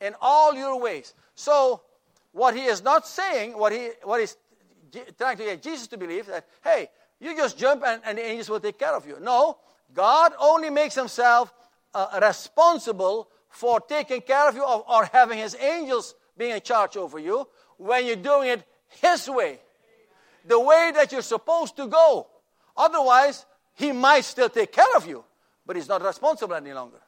In 0.00 0.14
all 0.20 0.54
your 0.54 0.80
ways. 0.80 1.14
So, 1.34 1.82
what 2.32 2.54
he 2.54 2.64
is 2.64 2.82
not 2.82 3.06
saying, 3.06 3.58
what, 3.58 3.72
he, 3.72 3.90
what 4.04 4.20
he's 4.20 4.36
trying 5.18 5.36
to 5.36 5.44
get 5.44 5.62
Jesus 5.62 5.86
to 5.88 5.98
believe, 5.98 6.26
that, 6.26 6.46
hey, 6.62 6.88
you 7.20 7.36
just 7.36 7.58
jump 7.58 7.82
and, 7.84 8.00
and 8.04 8.18
the 8.18 8.24
angels 8.24 8.48
will 8.48 8.60
take 8.60 8.78
care 8.78 8.94
of 8.94 9.06
you. 9.06 9.18
No, 9.20 9.58
God 9.92 10.32
only 10.38 10.70
makes 10.70 10.94
himself 10.94 11.52
uh, 11.94 12.20
responsible 12.22 13.28
for 13.48 13.80
taking 13.80 14.20
care 14.20 14.48
of 14.48 14.54
you 14.54 14.62
or, 14.62 14.84
or 14.88 15.04
having 15.06 15.38
his 15.38 15.56
angels 15.56 16.14
being 16.36 16.52
in 16.52 16.60
charge 16.60 16.96
over 16.96 17.18
you 17.18 17.46
when 17.76 18.06
you're 18.06 18.16
doing 18.16 18.50
it 18.50 18.62
his 19.02 19.28
way. 19.28 19.58
The 20.46 20.60
way 20.60 20.92
that 20.94 21.12
you're 21.12 21.22
supposed 21.22 21.76
to 21.76 21.86
go. 21.86 22.28
Otherwise, 22.76 23.44
he 23.74 23.92
might 23.92 24.24
still 24.24 24.48
take 24.48 24.72
care 24.72 24.96
of 24.96 25.06
you, 25.06 25.24
but 25.66 25.76
he's 25.76 25.88
not 25.88 26.02
responsible 26.02 26.54
any 26.54 26.72
longer. 26.72 26.98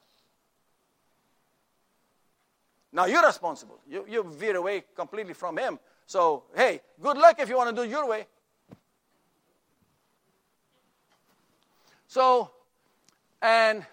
Now 3.00 3.06
you're 3.06 3.24
responsible. 3.24 3.80
You, 3.88 4.04
you 4.06 4.22
veer 4.22 4.56
away 4.56 4.84
completely 4.94 5.32
from 5.32 5.56
him. 5.56 5.78
So, 6.04 6.42
hey, 6.54 6.82
good 7.00 7.16
luck 7.16 7.36
if 7.40 7.48
you 7.48 7.56
want 7.56 7.74
to 7.74 7.82
do 7.82 7.88
your 7.88 8.06
way. 8.06 8.26
So, 12.08 12.50
and, 13.40 13.86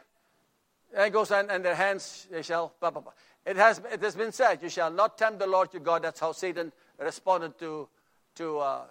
and 0.93 1.05
it 1.05 1.13
goes 1.13 1.31
on, 1.31 1.49
and 1.49 1.63
their 1.63 1.75
hands 1.75 2.27
they 2.29 2.41
shall, 2.41 2.73
blah, 2.81 2.89
blah, 2.91 3.01
blah. 3.01 3.13
It 3.45 3.55
has, 3.55 3.79
it 3.93 4.01
has 4.01 4.13
been 4.13 4.33
said, 4.33 4.61
you 4.61 4.67
shall 4.67 4.91
not 4.91 5.17
tempt 5.17 5.39
the 5.39 5.47
Lord 5.47 5.69
your 5.71 5.83
God. 5.83 6.03
That's 6.03 6.19
how 6.19 6.33
Satan 6.33 6.73
responded 6.99 7.57
to, 7.59 7.87
to, 8.35 8.57
uh, 8.59 8.81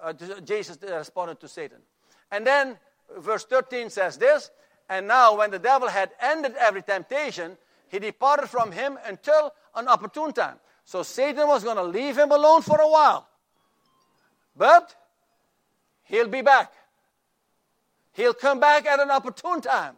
uh, 0.00 0.12
Jesus 0.44 0.78
responded 0.88 1.40
to 1.40 1.48
Satan. 1.48 1.78
And 2.30 2.46
then 2.46 2.76
verse 3.18 3.44
13 3.44 3.90
says 3.90 4.18
this, 4.18 4.52
and 4.88 5.08
now 5.08 5.36
when 5.36 5.50
the 5.50 5.58
devil 5.58 5.88
had 5.88 6.10
ended 6.20 6.54
every 6.60 6.82
temptation, 6.82 7.56
he 7.88 7.98
departed 7.98 8.48
from 8.48 8.72
him 8.72 8.98
until 9.06 9.52
an 9.74 9.88
opportune 9.88 10.32
time. 10.32 10.56
So 10.84 11.02
Satan 11.02 11.46
was 11.48 11.64
going 11.64 11.76
to 11.76 11.82
leave 11.82 12.18
him 12.18 12.30
alone 12.30 12.62
for 12.62 12.80
a 12.80 12.88
while. 12.88 13.28
But 14.56 14.94
he'll 16.04 16.28
be 16.28 16.42
back. 16.42 16.72
He'll 18.12 18.34
come 18.34 18.60
back 18.60 18.86
at 18.86 19.00
an 19.00 19.10
opportune 19.10 19.60
time 19.60 19.96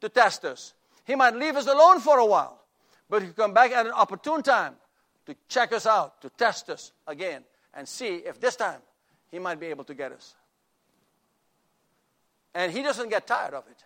to 0.00 0.08
test 0.08 0.44
us. 0.44 0.74
He 1.04 1.14
might 1.14 1.34
leave 1.34 1.56
us 1.56 1.66
alone 1.66 2.00
for 2.00 2.18
a 2.18 2.26
while, 2.26 2.60
but 3.08 3.22
he'll 3.22 3.32
come 3.32 3.54
back 3.54 3.72
at 3.72 3.86
an 3.86 3.92
opportune 3.92 4.42
time 4.42 4.74
to 5.26 5.34
check 5.48 5.72
us 5.72 5.86
out, 5.86 6.20
to 6.22 6.30
test 6.30 6.70
us 6.70 6.92
again, 7.06 7.42
and 7.74 7.88
see 7.88 8.16
if 8.16 8.40
this 8.40 8.56
time 8.56 8.80
he 9.30 9.38
might 9.38 9.58
be 9.58 9.66
able 9.66 9.84
to 9.84 9.94
get 9.94 10.12
us. 10.12 10.34
And 12.54 12.72
he 12.72 12.82
doesn't 12.82 13.08
get 13.08 13.26
tired 13.26 13.54
of 13.54 13.64
it. 13.68 13.84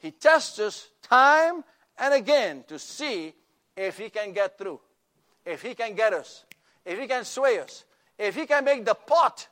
He 0.00 0.10
tests 0.10 0.58
us 0.58 0.88
time 1.02 1.62
and 1.98 2.14
again 2.14 2.64
to 2.68 2.78
see 2.78 3.34
if 3.76 3.98
he 3.98 4.10
can 4.10 4.32
get 4.32 4.58
through, 4.58 4.80
if 5.44 5.62
he 5.62 5.74
can 5.74 5.94
get 5.94 6.12
us, 6.12 6.44
if 6.84 6.98
he 6.98 7.06
can 7.06 7.24
sway 7.24 7.60
us, 7.60 7.84
if 8.18 8.34
he 8.34 8.46
can 8.46 8.64
make 8.64 8.84
the 8.84 8.94
pot 8.94 9.46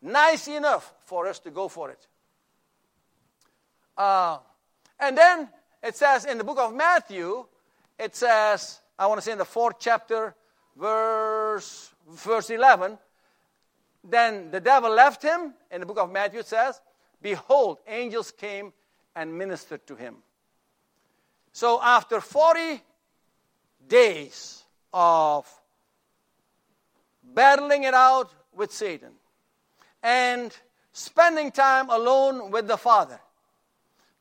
nice 0.00 0.48
enough 0.48 0.94
for 1.06 1.26
us 1.26 1.38
to 1.40 1.50
go 1.50 1.68
for 1.68 1.90
it. 1.90 2.06
Uh, 3.96 4.38
and 5.00 5.16
then 5.16 5.48
it 5.82 5.96
says 5.96 6.26
in 6.26 6.38
the 6.38 6.44
book 6.44 6.58
of 6.58 6.74
Matthew, 6.74 7.46
it 7.98 8.14
says, 8.14 8.80
I 8.98 9.06
want 9.06 9.18
to 9.18 9.24
say 9.24 9.32
in 9.32 9.38
the 9.38 9.44
fourth 9.44 9.76
chapter, 9.78 10.34
verse, 10.76 11.90
verse 12.08 12.50
11, 12.50 12.98
then 14.02 14.50
the 14.50 14.60
devil 14.60 14.90
left 14.90 15.22
him. 15.22 15.54
In 15.70 15.80
the 15.80 15.86
book 15.86 15.98
of 15.98 16.12
Matthew, 16.12 16.40
it 16.40 16.46
says, 16.46 16.80
Behold, 17.22 17.78
angels 17.86 18.30
came 18.30 18.72
and 19.14 19.36
ministered 19.36 19.86
to 19.86 19.96
him. 19.96 20.16
So 21.52 21.80
after 21.82 22.20
40 22.20 22.82
days 23.88 24.62
of 24.92 25.48
battling 27.22 27.84
it 27.84 27.94
out 27.94 28.32
with 28.52 28.72
Satan 28.72 29.12
and 30.02 30.56
spending 30.92 31.50
time 31.50 31.90
alone 31.90 32.50
with 32.50 32.66
the 32.66 32.76
Father, 32.76 33.20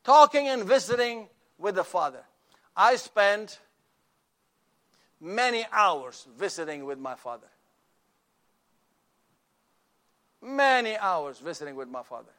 talking 0.03 0.47
and 0.47 0.63
visiting 0.63 1.27
with 1.57 1.75
the 1.75 1.83
Father. 1.83 2.23
I 2.75 2.95
spent 2.95 3.59
many 5.21 5.65
hours 5.71 6.27
visiting 6.37 6.85
with 6.85 6.99
my 6.99 7.15
Father. 7.15 7.47
Many 10.41 10.97
hours 10.97 11.39
visiting 11.39 11.75
with 11.75 11.87
my 11.87 12.03
Father. 12.03 12.31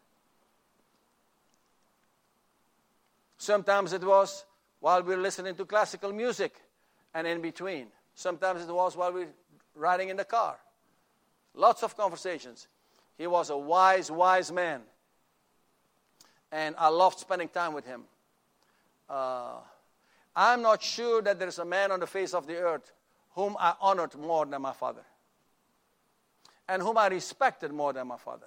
Sometimes 3.44 3.92
it 3.92 4.02
was 4.02 4.46
while 4.80 5.02
we 5.02 5.14
were 5.14 5.20
listening 5.20 5.54
to 5.56 5.66
classical 5.66 6.12
music 6.12 6.60
and 7.12 7.26
in 7.26 7.42
between. 7.42 7.88
Sometimes 8.14 8.62
it 8.62 8.72
was 8.72 8.96
while 8.96 9.12
we 9.12 9.24
were 9.24 9.30
riding 9.74 10.08
in 10.08 10.16
the 10.16 10.24
car. 10.24 10.56
Lots 11.54 11.82
of 11.82 11.96
conversations. 11.96 12.68
He 13.18 13.26
was 13.26 13.50
a 13.50 13.56
wise, 13.56 14.10
wise 14.10 14.50
man 14.50 14.80
and 16.54 16.74
I 16.78 16.88
loved 16.88 17.18
spending 17.18 17.48
time 17.48 17.74
with 17.74 17.84
him. 17.84 18.04
Uh, 19.10 19.56
I'm 20.36 20.62
not 20.62 20.82
sure 20.82 21.20
that 21.20 21.38
there 21.38 21.48
is 21.48 21.58
a 21.58 21.64
man 21.64 21.90
on 21.90 21.98
the 22.00 22.06
face 22.06 22.32
of 22.32 22.46
the 22.46 22.56
earth 22.56 22.92
whom 23.32 23.56
I 23.58 23.74
honored 23.80 24.14
more 24.16 24.46
than 24.46 24.62
my 24.62 24.72
father 24.72 25.04
and 26.68 26.80
whom 26.80 26.96
I 26.96 27.08
respected 27.08 27.72
more 27.72 27.92
than 27.92 28.06
my 28.06 28.16
father. 28.16 28.46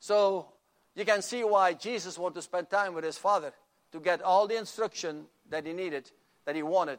So 0.00 0.48
you 0.96 1.04
can 1.04 1.22
see 1.22 1.44
why 1.44 1.74
Jesus 1.74 2.18
wanted 2.18 2.36
to 2.36 2.42
spend 2.42 2.70
time 2.70 2.94
with 2.94 3.04
his 3.04 3.18
father 3.18 3.52
to 3.92 4.00
get 4.00 4.22
all 4.22 4.48
the 4.48 4.56
instruction 4.56 5.26
that 5.50 5.66
he 5.66 5.72
needed, 5.72 6.10
that 6.46 6.56
he 6.56 6.62
wanted 6.62 6.98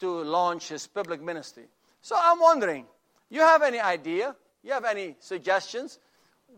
to 0.00 0.22
launch 0.22 0.68
his 0.68 0.86
public 0.86 1.20
ministry. 1.20 1.64
So 2.02 2.16
I'm 2.18 2.38
wondering, 2.38 2.84
you 3.30 3.40
have 3.40 3.62
any 3.62 3.80
idea? 3.80 4.36
You 4.62 4.72
have 4.72 4.84
any 4.84 5.16
suggestions 5.20 5.98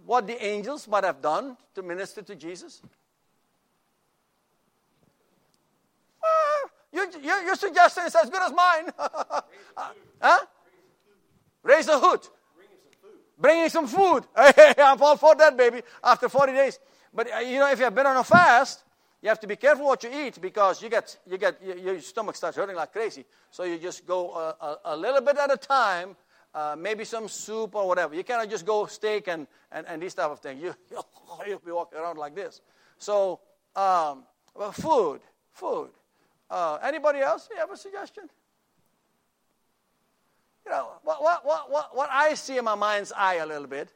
what 0.04 0.26
the 0.26 0.42
angels 0.45 0.88
might 0.88 1.04
have 1.04 1.23
done 1.23 1.57
to 1.75 1.83
minister 1.83 2.23
to 2.23 2.35
Jesus? 2.35 2.83
Uh, 6.23 6.69
your, 6.92 7.11
your, 7.23 7.42
your, 7.45 7.54
suggestion 7.54 8.04
is 8.07 8.14
as 8.14 8.28
good 8.28 8.42
as 8.42 8.52
mine. 8.52 8.90
huh? 10.21 10.38
Raise 11.62 11.88
a 11.88 11.99
hood. 11.99 12.21
Bringing 13.41 13.71
some 13.71 13.87
food. 13.87 14.25
I'm 14.37 15.03
all 15.03 15.17
for 15.17 15.35
that, 15.35 15.57
baby, 15.57 15.83
after 16.05 16.29
40 16.29 16.53
days. 16.53 16.79
But, 17.13 17.33
uh, 17.33 17.39
you 17.39 17.59
know, 17.59 17.71
if 17.71 17.79
you 17.79 17.85
have 17.85 17.95
been 17.95 18.07
on 18.07 18.17
a 18.19 18.25
fast, 18.25 18.85
you 19.23 19.29
have 19.29 19.41
to 19.41 19.47
be 19.47 19.57
careful 19.57 19.87
what 19.87 20.05
you 20.05 20.11
eat 20.13 20.41
because 20.41 20.83
you 20.83 20.91
get, 20.91 21.17
you 21.27 21.39
get, 21.39 21.61
your 21.63 22.01
stomach 22.01 22.37
starts 22.37 22.57
hurting 22.57 22.77
like 22.77 22.93
crazy. 22.93 23.25
So 23.51 23.65
you 23.65 23.79
just 23.79 24.07
go 24.07 24.33
a, 24.33 24.65
a, 24.65 24.79
a 24.87 24.97
little 24.97 25.23
bit 25.23 25.39
at 25.39 25.53
a 25.53 25.57
time, 25.57 26.17
uh, 26.55 26.77
maybe 26.79 27.05
some 27.05 27.29
soup 27.29 27.75
or 27.75 27.89
whatever. 27.89 28.15
You 28.15 28.25
cannot 28.25 28.51
just 28.51 28.67
go 28.67 28.87
steak 28.87 29.29
and, 29.29 29.47
and, 29.73 29.87
and 29.87 30.03
these 30.03 30.15
type 30.15 30.31
of 30.31 30.41
things. 30.41 30.63
You, 30.63 30.75
you'll 31.47 31.59
be 31.61 31.73
walking 31.73 31.99
around 31.99 32.19
like 32.19 32.35
this. 32.35 32.61
So, 32.99 33.41
um, 33.75 34.25
well, 34.55 34.73
food, 34.73 35.21
food. 35.53 35.91
Uh, 36.51 36.79
anybody 36.83 37.21
else? 37.21 37.49
You 37.51 37.59
have 37.59 37.71
a 37.71 37.77
suggestion? 37.77 38.25
You 40.71 40.77
know, 40.77 40.93
what, 41.03 41.21
what, 41.21 41.69
what, 41.69 41.97
what, 41.97 42.09
I 42.12 42.35
see 42.35 42.57
in 42.57 42.65
my 42.65 42.77
mind's 42.77 43.11
eye 43.11 43.37
a 43.37 43.47
little 43.47 43.67
bit 43.67 43.93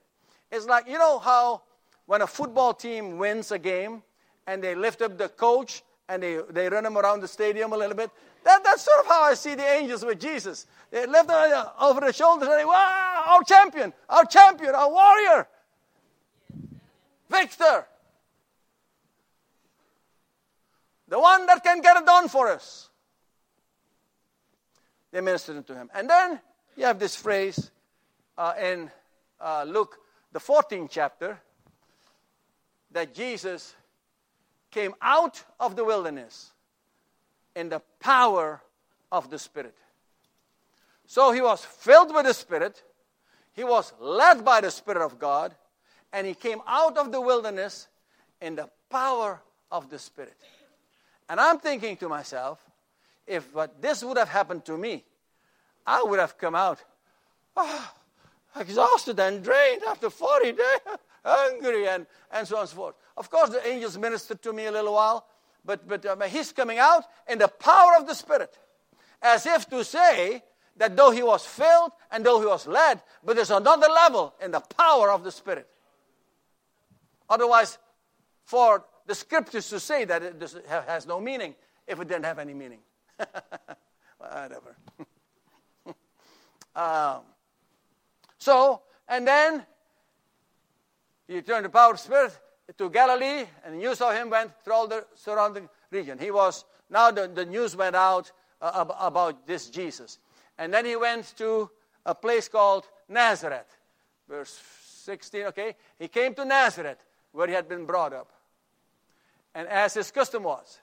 is 0.51 0.67
like, 0.67 0.89
you 0.89 0.99
know 0.99 1.21
how 1.21 1.63
when 2.07 2.21
a 2.21 2.27
football 2.27 2.75
team 2.75 3.17
wins 3.17 3.53
a 3.53 3.61
game, 3.61 4.03
and 4.49 4.61
they 4.61 4.75
lift 4.75 5.01
up 5.01 5.17
the 5.17 5.29
coach 5.29 5.85
and 6.09 6.21
they, 6.21 6.41
they 6.51 6.69
run 6.69 6.85
him 6.85 6.99
around 6.99 7.21
the 7.21 7.29
stadium 7.29 7.73
a 7.73 7.77
little 7.77 7.97
bit. 7.97 8.11
That, 8.43 8.65
that's 8.65 8.83
sort 8.83 8.99
of 8.99 9.07
how 9.07 9.23
I 9.23 9.35
see 9.35 9.55
the 9.55 9.65
angels 9.65 10.05
with 10.05 10.21
Jesus. 10.21 10.67
They 10.91 11.07
lift 11.07 11.31
him 11.31 11.65
over 11.81 12.01
the 12.01 12.13
shoulders 12.13 12.49
and 12.49 12.59
they, 12.59 12.65
wow, 12.65 13.23
our 13.25 13.45
champion, 13.45 13.93
our 14.09 14.25
champion, 14.25 14.75
our 14.75 14.91
warrior, 14.91 15.47
victor. 17.31 17.87
The 21.07 21.21
one 21.21 21.47
that 21.47 21.63
can 21.63 21.81
get 21.81 21.97
it 21.99 22.05
done 22.05 22.29
for 22.29 22.49
us. 22.49 22.89
They 25.13 25.21
ministered 25.21 25.65
to 25.69 25.75
him. 25.77 25.89
And 25.95 26.11
then 26.11 26.41
you 26.77 26.85
have 26.85 26.99
this 26.99 27.17
phrase 27.17 27.71
uh, 28.37 28.55
in 28.61 28.91
uh, 29.41 29.65
Luke, 29.67 29.99
the 30.33 30.41
14th 30.41 30.89
chapter, 30.91 31.39
that 32.91 33.15
Jesus 33.15 33.75
came 34.71 34.95
out 35.01 35.43
of 35.61 35.77
the 35.77 35.85
wilderness 35.85 36.53
in 37.55 37.69
the 37.69 37.81
power 38.01 38.61
of 39.13 39.31
the 39.31 39.39
Spirit. 39.39 39.77
So 41.07 41.33
he 41.33 41.41
was 41.41 41.65
filled 41.65 42.15
with 42.15 42.27
the 42.27 42.35
Spirit, 42.35 42.83
he 43.53 43.63
was 43.63 43.93
led 44.01 44.45
by 44.45 44.61
the 44.61 44.71
Spirit 44.71 45.05
of 45.05 45.19
God, 45.19 45.55
and 46.13 46.27
he 46.27 46.35
came 46.35 46.61
out 46.67 46.97
of 46.97 47.13
the 47.13 47.21
wilderness 47.21 47.89
in 48.41 48.57
the 48.57 48.69
power 48.91 49.41
of 49.71 49.91
the 49.91 49.99
Spirit. 49.99 50.37
And 51.29 51.41
I'm 51.41 51.59
thinking 51.59 51.97
to 51.99 52.09
myself, 52.09 52.61
if 53.27 53.55
what 53.55 53.81
this 53.81 54.03
would 54.05 54.17
have 54.17 54.29
happened 54.29 54.65
to 54.67 54.77
me, 54.77 55.05
I 55.87 56.03
would 56.03 56.19
have 56.19 56.39
come 56.39 56.55
out 56.55 56.83
oh, 57.57 57.93
exhausted 58.57 59.19
and 59.19 59.43
drained 59.43 59.83
after 59.85 60.11
40 60.11 60.53
days 60.53 60.81
hungry, 61.25 61.89
and, 61.89 62.07
and 62.33 62.47
so 62.47 62.57
on 62.57 62.63
and 62.63 62.71
so 62.71 62.77
forth. 62.77 62.95
Of 63.17 63.31
course, 63.31 63.51
the 63.51 63.67
angels 63.67 63.97
ministered 63.97 64.43
to 64.43 64.53
me 64.53 64.67
a 64.67 64.73
little 64.73 64.95
while, 64.95 65.27
but, 65.65 65.87
but 65.87 66.05
um, 66.07 66.23
he's 66.29 66.53
coming 66.53 66.79
out 66.79 67.05
in 67.29 67.39
the 67.39 67.49
power 67.49 67.93
of 67.99 68.07
the 68.07 68.15
Spirit, 68.15 68.59
as 69.23 69.47
if 69.47 69.69
to 69.71 69.85
say 69.85 70.43
that 70.77 70.97
though 70.97 71.11
he 71.11 71.23
was 71.23 71.47
filled 71.47 71.93
and 72.11 72.25
though 72.25 72.41
he 72.41 72.47
was 72.47 72.67
led, 72.67 73.01
but 73.25 73.37
there's 73.37 73.51
another 73.51 73.89
level 73.89 74.35
in 74.43 74.51
the 74.51 74.61
power 74.61 75.11
of 75.11 75.25
the 75.25 75.31
Spirit. 75.31 75.69
Otherwise, 77.31 77.79
for 78.45 78.85
the 79.07 79.15
scriptures 79.15 79.69
to 79.71 79.81
say 79.81 80.05
that 80.05 80.23
it 80.23 80.43
has 80.87 81.07
no 81.07 81.21
meaning 81.21 81.55
if 81.87 82.01
it 82.01 82.09
didn't 82.09 82.25
have 82.25 82.39
any 82.39 82.55
meaning. 82.55 82.81
Whatever. 84.19 84.77
um, 86.75 87.21
so, 88.39 88.83
and 89.09 89.27
then 89.27 89.65
he 91.27 91.41
turned 91.43 91.65
the 91.65 91.71
power 91.71 91.93
of 91.93 92.01
Spirit 92.01 92.39
to 92.77 92.91
Galilee, 92.91 93.45
and 93.65 93.79
news 93.79 94.01
of 94.01 94.15
him 94.15 94.31
went 94.31 94.51
through 94.65 94.75
all 94.75 94.87
the 94.87 95.07
surrounding 95.15 95.69
region. 95.91 96.19
He 96.19 96.31
was, 96.31 96.65
now 96.91 97.11
the, 97.11 97.29
the 97.29 97.45
news 97.45 97.77
went 97.77 97.97
out 97.97 98.31
uh, 98.61 98.85
about 99.01 99.47
this 99.47 99.69
Jesus. 99.69 100.19
And 100.59 100.73
then 100.73 100.85
he 100.85 100.97
went 100.97 101.35
to 101.39 101.71
a 102.07 102.15
place 102.15 102.49
called 102.49 102.85
Nazareth. 103.09 103.77
Verse 104.29 104.61
16, 105.05 105.47
okay? 105.47 105.77
He 105.99 106.09
came 106.09 106.35
to 106.35 106.45
Nazareth, 106.45 106.99
where 107.33 107.47
he 107.47 107.55
had 107.55 107.69
been 107.69 107.85
brought 107.85 108.13
up. 108.13 108.31
And 109.55 109.69
as 109.69 109.95
his 109.95 110.11
custom 110.11 110.43
was, 110.43 110.81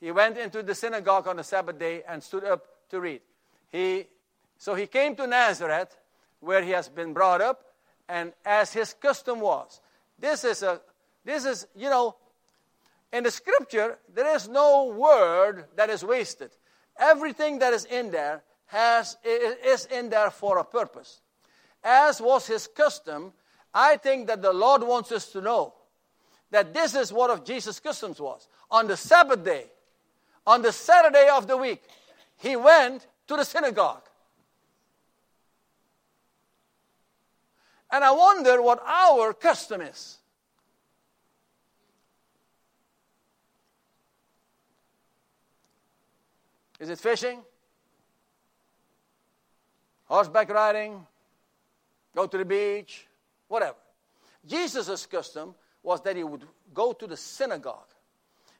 he 0.00 0.10
went 0.10 0.38
into 0.38 0.62
the 0.62 0.74
synagogue 0.74 1.26
on 1.26 1.36
the 1.36 1.44
Sabbath 1.44 1.78
day 1.78 2.02
and 2.06 2.22
stood 2.22 2.44
up 2.44 2.64
to 2.90 3.00
read. 3.00 3.20
He, 3.70 4.06
so 4.58 4.74
he 4.74 4.86
came 4.86 5.14
to 5.16 5.26
Nazareth, 5.26 5.96
where 6.40 6.62
he 6.62 6.70
has 6.70 6.88
been 6.88 7.12
brought 7.12 7.40
up, 7.40 7.64
and 8.08 8.32
as 8.44 8.72
his 8.72 8.92
custom 8.94 9.40
was. 9.40 9.80
This 10.18 10.44
is 10.44 10.62
a, 10.62 10.80
this 11.24 11.44
is, 11.44 11.66
you 11.76 11.88
know, 11.88 12.16
in 13.12 13.24
the 13.24 13.30
scripture, 13.30 13.98
there 14.14 14.34
is 14.34 14.48
no 14.48 14.86
word 14.86 15.66
that 15.76 15.88
is 15.90 16.04
wasted. 16.04 16.50
Everything 16.98 17.60
that 17.60 17.72
is 17.72 17.84
in 17.86 18.10
there 18.10 18.42
has, 18.66 19.16
is 19.24 19.86
in 19.86 20.10
there 20.10 20.30
for 20.30 20.58
a 20.58 20.64
purpose. 20.64 21.20
As 21.82 22.20
was 22.20 22.46
his 22.46 22.66
custom, 22.66 23.32
I 23.72 23.96
think 23.96 24.26
that 24.26 24.42
the 24.42 24.52
Lord 24.52 24.82
wants 24.82 25.12
us 25.12 25.30
to 25.32 25.40
know 25.40 25.74
that 26.50 26.74
this 26.74 26.94
is 26.94 27.12
what 27.12 27.30
of 27.30 27.44
Jesus' 27.44 27.80
customs 27.80 28.20
was. 28.20 28.48
On 28.70 28.86
the 28.86 28.96
Sabbath 28.96 29.44
day, 29.44 29.66
on 30.46 30.62
the 30.62 30.72
Saturday 30.72 31.28
of 31.32 31.46
the 31.46 31.56
week, 31.56 31.82
he 32.36 32.56
went 32.56 33.06
to 33.26 33.36
the 33.36 33.44
synagogue. 33.44 34.07
And 37.90 38.04
I 38.04 38.10
wonder 38.10 38.60
what 38.60 38.82
our 38.86 39.32
custom 39.32 39.80
is. 39.80 40.18
Is 46.78 46.90
it 46.90 46.98
fishing? 46.98 47.40
Horseback 50.04 50.48
riding? 50.50 51.06
Go 52.14 52.26
to 52.26 52.38
the 52.38 52.44
beach? 52.44 53.06
Whatever. 53.48 53.76
Jesus' 54.46 55.06
custom 55.06 55.54
was 55.82 56.00
that 56.02 56.16
he 56.16 56.24
would 56.24 56.44
go 56.72 56.92
to 56.92 57.06
the 57.06 57.16
synagogue. 57.16 57.88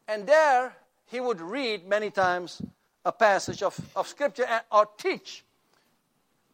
And 0.06 0.26
there 0.26 0.74
he 1.06 1.20
would 1.20 1.40
read 1.40 1.86
many 1.86 2.10
times 2.10 2.60
a 3.04 3.12
passage 3.12 3.62
of, 3.62 3.78
of 3.94 4.08
scripture 4.08 4.46
or 4.72 4.88
teach. 4.98 5.44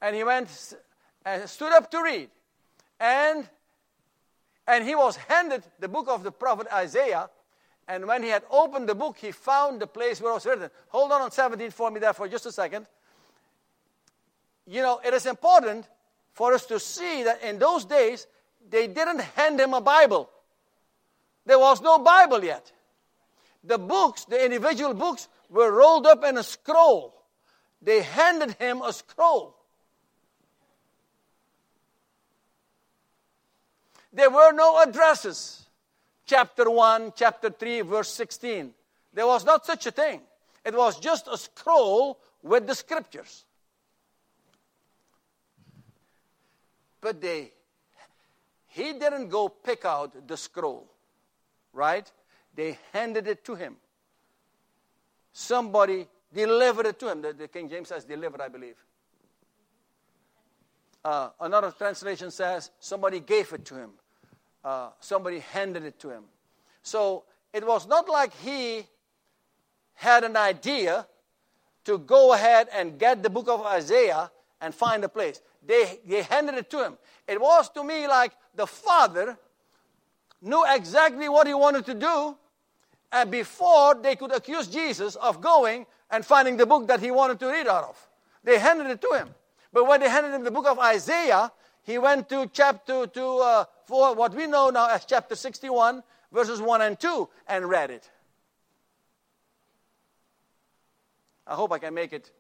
And 0.03 0.15
he 0.15 0.25
went 0.25 0.75
and 1.25 1.49
stood 1.49 1.73
up 1.73 1.91
to 1.91 2.03
read. 2.03 2.29
And, 3.01 3.49
and 4.67 4.85
he 4.85 4.95
was 4.95 5.17
handed 5.17 5.65
the 5.79 5.89
book 5.89 6.07
of 6.09 6.23
the 6.23 6.33
prophet 6.33 6.67
Isaiah. 6.73 7.29
And 7.87 8.07
when 8.07 8.23
he 8.23 8.31
had 8.31 8.45
opened 8.51 8.89
the 8.89 8.95
book, 8.95 9.17
he 9.19 9.31
found 9.31 9.81
the 9.81 9.87
place 9.87 10.21
where 10.21 10.31
it 10.31 10.35
was 10.35 10.47
written. 10.47 10.71
Hold 10.89 11.13
on 11.13 11.21
on 11.21 11.31
17 11.31 11.71
for 11.71 11.91
me 11.91 12.01
there 12.01 12.13
for 12.13 12.29
just 12.29 12.47
a 12.47 12.53
second. 12.53 12.87
You 14.67 14.81
know, 14.81 15.01
it 15.05 15.13
is 15.13 15.27
important 15.27 15.87
for 16.33 16.55
us 16.55 16.67
to 16.67 16.81
see 16.81 17.25
that 17.25 17.43
in 17.43 17.59
those 17.59 17.85
days, 17.85 18.27
they 18.71 18.87
didn't 18.87 19.21
hand 19.21 19.61
him 19.61 19.75
a 19.75 19.81
Bible. 19.81 20.31
There 21.45 21.59
was 21.59 21.83
no 21.83 21.99
Bible 21.99 22.43
yet. 22.43 22.73
The 23.63 23.79
books, 23.79 24.25
the 24.25 24.43
individual 24.43 24.95
books, 24.95 25.29
were 25.51 25.71
rolled 25.71 26.07
up 26.07 26.25
in 26.25 26.39
a 26.39 26.43
scroll. 26.43 27.15
They 27.83 28.03
handed 28.03 28.53
him 28.53 28.81
a 28.83 28.93
scroll. 28.93 29.57
There 34.15 34.31
were 34.31 34.53
no 34.53 34.81
addresses. 34.81 35.67
Chapter 36.25 36.71
1, 36.71 37.13
chapter 37.17 37.51
3, 37.51 37.83
verse 37.83 38.09
16. 38.11 38.73
There 39.13 39.27
was 39.27 39.45
not 39.45 39.67
such 39.67 39.87
a 39.87 39.91
thing. 39.91 40.21
It 40.65 40.75
was 40.75 40.99
just 40.99 41.29
a 41.31 41.37
scroll 41.37 42.19
with 42.43 42.67
the 42.67 42.75
scriptures. 42.75 43.45
But 47.01 47.21
they, 47.21 47.53
he 48.69 48.95
didn't 48.95 49.29
go 49.29 49.49
pick 49.49 49.85
out 49.85 50.27
the 50.27 50.37
scroll, 50.37 50.91
right? 51.75 52.11
They 52.55 52.79
handed 52.93 53.27
it 53.29 53.45
to 53.45 53.55
him. 53.55 53.77
somebody 55.35 56.07
delivered 56.33 56.87
it 56.87 56.99
to 57.01 57.11
him. 57.11 57.21
The, 57.21 57.33
the 57.33 57.49
King 57.49 57.69
James 57.69 57.89
says 57.89 58.05
delivered, 58.05 58.41
I 58.41 58.49
believe. 58.49 58.77
Uh, 61.05 61.31
another 61.41 61.71
translation 61.73 62.31
says 62.31 62.71
somebody 62.81 63.21
gave 63.21 63.53
it 63.53 63.65
to 63.67 63.75
him. 63.75 63.91
Uh, 64.65 64.89
somebody 65.01 65.41
handed 65.41 65.85
it 65.85 65.99
to 66.01 66.09
him. 66.09 66.25
So 66.83 67.25
it 67.53 67.67
was 67.67 67.87
not 67.87 68.09
like 68.09 68.33
he 68.43 68.87
had 69.95 70.25
an 70.25 70.37
idea 70.37 71.07
to 71.85 71.99
go 71.99 72.33
ahead 72.33 72.69
and 72.73 72.99
get 72.99 73.23
the 73.23 73.31
book 73.31 73.49
of 73.49 73.61
Isaiah 73.61 74.31
and 74.61 74.75
find 74.75 75.05
a 75.05 75.09
place. 75.09 75.41
They, 75.67 76.01
they 76.07 76.23
handed 76.23 76.55
it 76.55 76.71
to 76.71 76.83
him. 76.83 76.99
It 77.29 77.41
was 77.41 77.69
to 77.71 77.85
me 77.85 78.09
like 78.09 78.33
the 78.55 78.67
father 78.67 79.37
knew 80.41 80.65
exactly 80.69 81.29
what 81.29 81.47
he 81.47 81.55
wanted 81.55 81.87
to 81.87 81.95
do, 81.95 82.37
and 83.13 83.31
before 83.31 83.95
they 83.95 84.17
could 84.17 84.33
accuse 84.33 84.67
Jesus 84.67 85.17
of 85.17 85.41
going 85.41 85.87
and 86.11 86.25
finding 86.25 86.57
the 86.57 86.67
book 86.67 86.87
that 86.89 87.01
he 87.01 87.11
wanted 87.11 87.39
to 87.41 87.47
read 87.47 87.67
out 87.67 87.85
of, 87.85 88.09
they 88.43 88.59
handed 88.59 88.87
it 88.89 89.01
to 89.01 89.11
him. 89.15 89.29
But 89.73 89.87
when 89.87 90.01
they 90.01 90.09
handed 90.09 90.35
him 90.35 90.45
the 90.45 90.51
book 90.51 90.67
of 90.67 90.79
Isaiah, 90.79 91.51
he 91.85 91.99
went 91.99 92.29
to 92.31 92.51
chapter 92.53 93.07
to 93.07 93.27
uh, 93.39 93.65
for 93.85 94.15
what 94.15 94.35
we 94.35 94.47
know 94.47 94.71
now 94.71 94.89
as 94.89 95.05
chapter 95.05 95.37
61, 95.37 96.03
verses 96.33 96.61
1 96.61 96.81
and 96.83 96.99
2, 96.99 97.29
and 97.47 97.69
read 97.69 97.91
it. 97.91 98.11
I 101.47 101.55
hope 101.55 101.73
I 101.73 101.79
can 101.79 101.93
make 101.93 102.15
it 102.15 102.31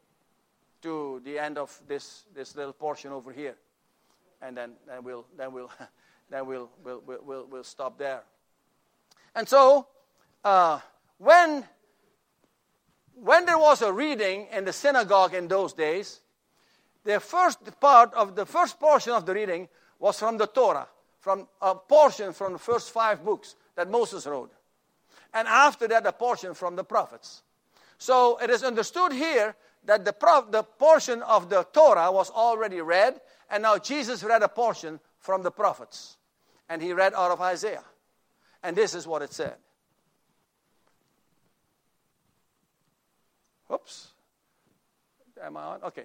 to 0.83 1.21
the 1.25 1.39
end 1.39 1.59
of 1.59 1.79
this, 1.87 2.25
this 2.35 2.57
little 2.57 2.73
portion 2.73 3.13
over 3.13 3.33
here. 3.33 3.55
And 4.41 4.57
then, 4.57 4.73
then 4.87 5.05
we'll 5.05 5.27
then 5.37 5.53
we'll 5.53 5.71
then 6.31 6.47
we'll 6.47 6.71
we'll, 6.83 7.03
we'll, 7.07 7.47
we'll 7.51 7.65
stop 7.65 7.99
there. 7.99 8.23
And 9.35 9.49
so 9.49 9.87
uh, 10.43 10.81
when 11.19 11.65
when 13.15 13.47
there 13.47 13.59
was 13.59 13.83
a 13.83 13.93
reading 13.93 14.49
in 14.53 14.65
the 14.65 14.73
synagogue 14.73 15.35
in 15.35 15.49
those 15.49 15.73
days, 15.73 16.21
the 17.05 17.21
first 17.21 17.59
part 17.81 18.13
of 18.15 18.35
the 18.35 18.47
first 18.47 18.81
portion 18.81 19.13
of 19.13 19.27
the 19.27 19.35
reading 19.35 19.69
was 19.99 20.19
from 20.19 20.39
the 20.39 20.47
Torah, 20.47 20.89
from 21.21 21.47
a 21.61 21.75
portion 21.75 22.33
from 22.33 22.55
the 22.55 22.59
first 22.59 22.91
five 22.91 23.25
books 23.25 23.57
that 23.77 23.91
Moses 23.91 24.27
wrote. 24.27 24.53
And 25.33 25.49
after 25.49 25.89
that, 25.89 26.07
a 26.07 26.13
portion 26.13 26.55
from 26.55 26.77
the 26.77 26.85
prophets. 26.85 27.43
So 27.99 28.39
it 28.39 28.51
is 28.51 28.63
understood 28.63 29.13
here 29.13 29.55
that 29.85 30.05
the, 30.05 30.13
prof, 30.13 30.51
the 30.51 30.63
portion 30.63 31.23
of 31.23 31.51
the 31.51 31.65
Torah 31.73 32.11
was 32.11 32.31
already 32.31 32.81
read, 32.81 33.21
and 33.51 33.63
now 33.63 33.79
Jesus 33.79 34.23
read 34.23 34.43
a 34.43 34.49
portion 34.49 35.01
from 35.19 35.43
the 35.43 35.51
prophets. 35.51 36.17
And 36.69 36.81
he 36.81 36.93
read 36.93 37.13
out 37.15 37.31
of 37.31 37.41
Isaiah. 37.41 37.85
And 38.63 38.75
this 38.75 38.95
is 38.95 39.07
what 39.07 39.21
it 39.21 39.33
said. 39.33 39.57
Oops. 43.73 44.14
Am 45.45 45.59
I 45.59 45.63
on? 45.63 45.83
Okay. 45.85 46.05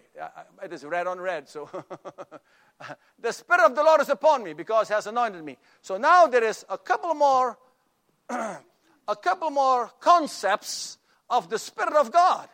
It 0.63 0.73
is 0.73 0.83
red 0.83 1.07
on 1.07 1.19
red. 1.19 1.47
So 1.47 1.69
the 3.19 3.31
Spirit 3.31 3.61
of 3.61 3.75
the 3.75 3.83
Lord 3.83 4.01
is 4.01 4.09
upon 4.09 4.43
me 4.43 4.53
because 4.53 4.89
he 4.89 4.93
has 4.93 5.07
anointed 5.07 5.43
me. 5.43 5.57
So 5.81 5.97
now 5.97 6.27
there 6.27 6.43
is 6.43 6.65
a 6.69 6.77
couple 6.77 7.13
more, 7.13 7.57
a 8.29 9.15
couple 9.21 9.49
more 9.49 9.91
concepts 9.99 10.97
of 11.29 11.49
the 11.49 11.57
Spirit 11.57 11.93
of 11.93 12.11
God. 12.11 12.49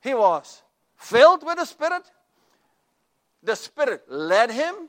He 0.00 0.14
was 0.14 0.62
filled 0.96 1.44
with 1.44 1.58
the 1.58 1.66
Spirit. 1.66 2.02
The 3.42 3.54
Spirit 3.54 4.04
led 4.08 4.50
him. 4.50 4.88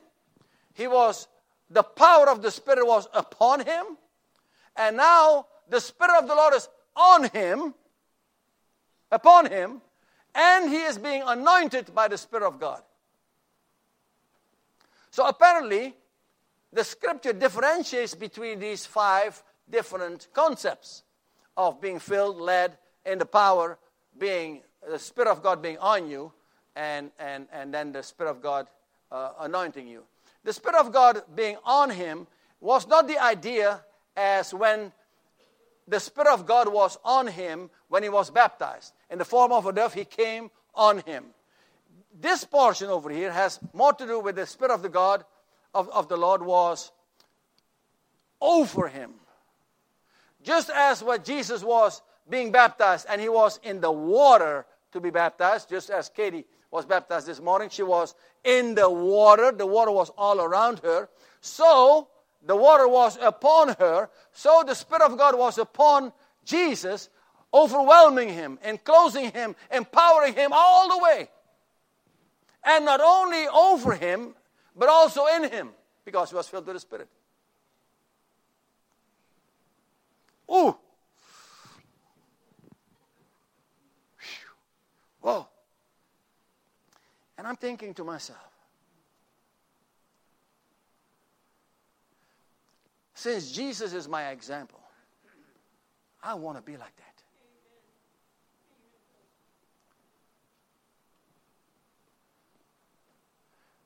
He 0.72 0.86
was, 0.86 1.28
the 1.68 1.82
power 1.82 2.30
of 2.30 2.40
the 2.40 2.50
Spirit 2.50 2.86
was 2.86 3.06
upon 3.12 3.60
him. 3.60 3.84
And 4.76 4.96
now 4.96 5.46
the 5.68 5.80
Spirit 5.80 6.18
of 6.18 6.26
the 6.26 6.34
Lord 6.34 6.54
is 6.54 6.68
on 6.94 7.28
him, 7.28 7.74
upon 9.10 9.50
him, 9.50 9.82
and 10.36 10.70
he 10.70 10.82
is 10.82 10.98
being 10.98 11.22
anointed 11.26 11.94
by 11.94 12.08
the 12.08 12.18
Spirit 12.18 12.46
of 12.46 12.60
God. 12.60 12.82
So 15.10 15.26
apparently, 15.26 15.94
the 16.72 16.84
scripture 16.84 17.32
differentiates 17.32 18.14
between 18.14 18.58
these 18.58 18.84
five 18.84 19.42
different 19.70 20.28
concepts 20.34 21.04
of 21.56 21.80
being 21.80 21.98
filled, 21.98 22.36
led, 22.36 22.76
in 23.06 23.18
the 23.18 23.24
power, 23.24 23.78
being 24.18 24.60
the 24.86 24.98
Spirit 24.98 25.30
of 25.30 25.42
God 25.42 25.62
being 25.62 25.78
on 25.78 26.10
you, 26.10 26.32
and, 26.74 27.10
and, 27.18 27.46
and 27.50 27.72
then 27.72 27.92
the 27.92 28.02
Spirit 28.02 28.30
of 28.30 28.42
God 28.42 28.66
uh, 29.10 29.30
anointing 29.40 29.88
you. 29.88 30.02
The 30.44 30.52
Spirit 30.52 30.76
of 30.76 30.92
God 30.92 31.22
being 31.34 31.56
on 31.64 31.88
him 31.88 32.26
was 32.60 32.86
not 32.86 33.08
the 33.08 33.18
idea 33.18 33.80
as 34.16 34.52
when 34.52 34.92
the 35.88 36.00
Spirit 36.00 36.32
of 36.32 36.46
God 36.46 36.72
was 36.72 36.98
on 37.04 37.26
him 37.26 37.70
when 37.88 38.02
he 38.02 38.08
was 38.08 38.30
baptized. 38.30 38.92
In 39.10 39.18
the 39.18 39.24
form 39.24 39.52
of 39.52 39.66
a 39.66 39.72
dove, 39.72 39.94
he 39.94 40.04
came 40.04 40.50
on 40.74 40.98
him. 40.98 41.24
This 42.18 42.44
portion 42.44 42.88
over 42.88 43.10
here 43.10 43.30
has 43.30 43.60
more 43.72 43.92
to 43.92 44.06
do 44.06 44.20
with 44.20 44.36
the 44.36 44.46
Spirit 44.46 44.72
of 44.72 44.82
the 44.82 44.88
God 44.88 45.24
of, 45.74 45.88
of 45.90 46.08
the 46.08 46.16
Lord 46.16 46.42
was 46.42 46.90
over 48.40 48.88
him. 48.88 49.12
Just 50.42 50.70
as 50.70 51.02
what 51.02 51.24
Jesus 51.24 51.62
was 51.62 52.02
being 52.28 52.50
baptized 52.50 53.06
and 53.08 53.20
he 53.20 53.28
was 53.28 53.60
in 53.62 53.80
the 53.80 53.90
water 53.90 54.66
to 54.92 55.00
be 55.00 55.10
baptized, 55.10 55.68
just 55.68 55.90
as 55.90 56.08
Katie 56.08 56.46
was 56.70 56.86
baptized 56.86 57.26
this 57.26 57.40
morning, 57.40 57.68
she 57.68 57.82
was 57.82 58.14
in 58.44 58.74
the 58.74 58.88
water. 58.88 59.52
The 59.52 59.66
water 59.66 59.90
was 59.90 60.10
all 60.16 60.40
around 60.40 60.80
her. 60.80 61.08
So 61.40 62.08
the 62.44 62.56
water 62.56 62.88
was 62.88 63.18
upon 63.20 63.74
her. 63.78 64.08
So 64.32 64.62
the 64.66 64.74
Spirit 64.74 65.02
of 65.02 65.16
God 65.16 65.38
was 65.38 65.58
upon 65.58 66.12
Jesus, 66.44 67.08
overwhelming 67.52 68.28
him, 68.28 68.58
enclosing 68.64 69.30
him, 69.32 69.56
empowering 69.70 70.34
him 70.34 70.50
all 70.52 70.88
the 70.88 71.02
way. 71.02 71.28
And 72.64 72.84
not 72.84 73.00
only 73.00 73.46
over 73.48 73.92
him, 73.92 74.34
but 74.74 74.88
also 74.88 75.26
in 75.26 75.50
him, 75.50 75.70
because 76.04 76.30
he 76.30 76.36
was 76.36 76.48
filled 76.48 76.66
with 76.66 76.76
the 76.76 76.80
Spirit. 76.80 77.08
Ooh. 80.50 80.76
Whoa. 85.20 85.48
And 87.38 87.46
I'm 87.46 87.56
thinking 87.56 87.94
to 87.94 88.04
myself, 88.04 88.55
since 93.26 93.50
Jesus 93.50 93.92
is 93.92 94.08
my 94.08 94.28
example, 94.28 94.78
I 96.22 96.34
want 96.34 96.58
to 96.58 96.62
be 96.62 96.76
like 96.76 96.94
that. 96.96 97.22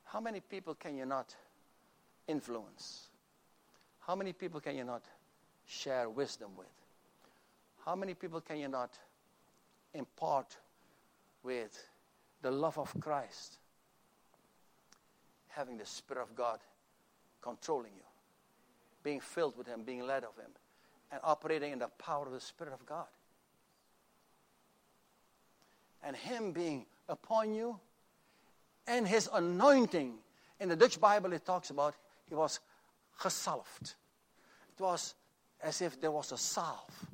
How 0.03 0.19
many 0.19 0.41
people 0.41 0.75
can 0.75 0.95
you 0.95 1.07
not 1.07 1.33
influence? 2.27 3.07
How 4.01 4.15
many 4.15 4.31
people 4.31 4.59
can 4.59 4.75
you 4.75 4.83
not 4.83 5.05
share 5.65 6.07
wisdom 6.07 6.51
with? 6.55 6.67
How 7.83 7.95
many 7.95 8.13
people 8.13 8.41
can 8.41 8.59
you 8.59 8.67
not 8.67 8.91
impart 9.95 10.55
with 11.41 11.83
the 12.43 12.51
love 12.51 12.77
of 12.77 12.93
Christ, 12.99 13.57
having 15.47 15.79
the 15.79 15.85
Spirit 15.87 16.21
of 16.21 16.35
God 16.35 16.59
controlling 17.41 17.93
you, 17.95 18.10
being 19.03 19.19
filled 19.19 19.57
with 19.57 19.67
Him, 19.67 19.83
being 19.83 20.05
led 20.05 20.23
of 20.23 20.35
Him, 20.35 20.51
and 21.11 21.19
operating 21.23 21.71
in 21.73 21.79
the 21.79 21.87
power 21.87 22.25
of 22.25 22.31
the 22.31 22.39
Spirit 22.39 22.73
of 22.73 22.85
God. 22.85 23.07
And 26.03 26.15
Him 26.15 26.51
being 26.51 26.85
upon 27.07 27.53
you, 27.53 27.79
and 28.87 29.07
His 29.07 29.29
anointing. 29.31 30.13
In 30.59 30.69
the 30.69 30.75
Dutch 30.75 30.99
Bible, 30.99 31.33
it 31.33 31.45
talks 31.45 31.69
about 31.69 31.95
He 32.29 32.35
was 32.35 32.59
gezalfd. 33.19 33.95
It 34.77 34.81
was 34.81 35.15
as 35.61 35.81
if 35.81 35.99
there 35.99 36.11
was 36.11 36.31
a 36.31 36.37
salve 36.37 37.05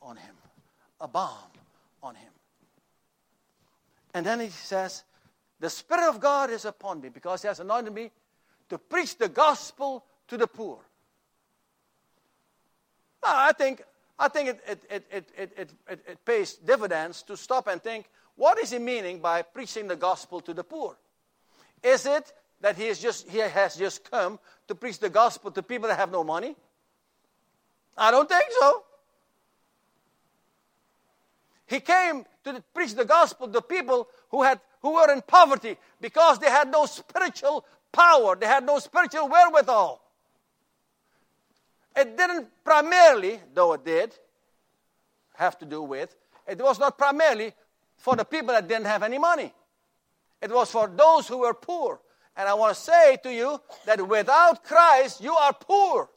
on 0.00 0.16
Him, 0.16 0.34
a 1.00 1.08
balm 1.08 1.50
on 2.02 2.14
Him. 2.14 2.32
And 4.14 4.26
then 4.26 4.40
he 4.40 4.48
says, 4.48 5.04
The 5.58 5.70
Spirit 5.70 6.08
of 6.08 6.20
God 6.20 6.50
is 6.50 6.64
upon 6.64 7.00
me 7.00 7.08
because 7.08 7.42
he 7.42 7.48
has 7.48 7.60
anointed 7.60 7.94
me 7.94 8.10
to 8.68 8.78
preach 8.78 9.16
the 9.16 9.28
gospel 9.28 10.04
to 10.28 10.36
the 10.36 10.46
poor. 10.46 10.78
I 13.22 13.52
think, 13.52 13.82
I 14.18 14.28
think 14.28 14.48
it, 14.50 14.60
it, 14.66 14.84
it, 14.90 15.06
it, 15.10 15.28
it, 15.36 15.70
it, 15.88 16.00
it 16.08 16.24
pays 16.24 16.54
dividends 16.54 17.22
to 17.24 17.36
stop 17.36 17.66
and 17.66 17.82
think 17.82 18.06
what 18.36 18.58
is 18.58 18.70
he 18.70 18.78
meaning 18.78 19.18
by 19.20 19.42
preaching 19.42 19.86
the 19.86 19.96
gospel 19.96 20.40
to 20.40 20.54
the 20.54 20.64
poor? 20.64 20.96
Is 21.82 22.06
it 22.06 22.32
that 22.60 22.76
he, 22.76 22.86
is 22.86 22.98
just, 22.98 23.28
he 23.28 23.38
has 23.38 23.76
just 23.76 24.10
come 24.10 24.38
to 24.68 24.74
preach 24.74 24.98
the 24.98 25.10
gospel 25.10 25.50
to 25.50 25.62
people 25.62 25.88
that 25.88 25.98
have 25.98 26.10
no 26.10 26.24
money? 26.24 26.56
I 27.96 28.10
don't 28.10 28.28
think 28.28 28.44
so. 28.58 28.84
He 31.66 31.80
came 31.80 32.24
to 32.44 32.64
preach 32.74 32.94
the 32.94 33.04
gospel 33.04 33.48
to 33.48 33.60
people 33.60 34.08
who, 34.30 34.42
had, 34.42 34.60
who 34.82 34.94
were 34.94 35.12
in 35.12 35.22
poverty 35.22 35.76
because 36.00 36.38
they 36.38 36.50
had 36.50 36.70
no 36.70 36.86
spiritual 36.86 37.64
power, 37.92 38.36
they 38.36 38.46
had 38.46 38.64
no 38.64 38.78
spiritual 38.78 39.28
wherewithal. 39.28 40.00
It 41.96 42.16
didn't 42.16 42.48
primarily, 42.64 43.40
though 43.52 43.72
it 43.72 43.84
did, 43.84 44.14
have 45.34 45.58
to 45.58 45.64
do 45.66 45.82
with 45.82 46.14
it 46.50 46.60
was 46.60 46.80
not 46.80 46.98
primarily 46.98 47.52
for 47.96 48.16
the 48.16 48.24
people 48.24 48.48
that 48.48 48.66
didn't 48.66 48.86
have 48.86 49.04
any 49.04 49.18
money. 49.18 49.52
It 50.42 50.50
was 50.50 50.70
for 50.70 50.88
those 50.88 51.28
who 51.28 51.38
were 51.38 51.54
poor. 51.54 52.00
And 52.36 52.48
I 52.48 52.54
want 52.54 52.74
to 52.74 52.80
say 52.80 53.18
to 53.22 53.32
you 53.32 53.60
that 53.86 54.06
without 54.06 54.64
Christ, 54.64 55.20
you 55.20 55.32
are 55.32 55.52
poor. 55.52 56.08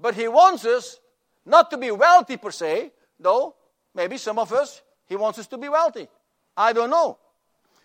But 0.00 0.14
He 0.14 0.28
wants 0.28 0.64
us 0.64 0.98
not 1.44 1.70
to 1.72 1.76
be 1.76 1.90
wealthy 1.90 2.38
per 2.38 2.50
se, 2.50 2.92
though 3.20 3.54
maybe 3.94 4.16
some 4.16 4.38
of 4.38 4.52
us, 4.52 4.80
He 5.06 5.16
wants 5.16 5.38
us 5.38 5.46
to 5.48 5.58
be 5.58 5.68
wealthy. 5.68 6.08
I 6.56 6.72
don't 6.72 6.90
know. 6.90 7.18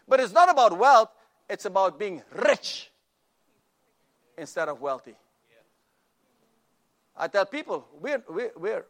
But 0.08 0.22
it's 0.22 0.34
not 0.34 0.50
about 0.50 0.78
wealth, 0.78 1.10
it's 1.50 1.66
about 1.66 2.00
being 2.00 2.22
rich 2.32 2.90
instead 4.38 4.70
of 4.70 4.82
wealthy. 4.82 5.16
I 7.16 7.28
tell 7.28 7.46
people, 7.46 7.88
we're, 8.02 8.24
we're, 8.28 8.52
we're 8.58 8.86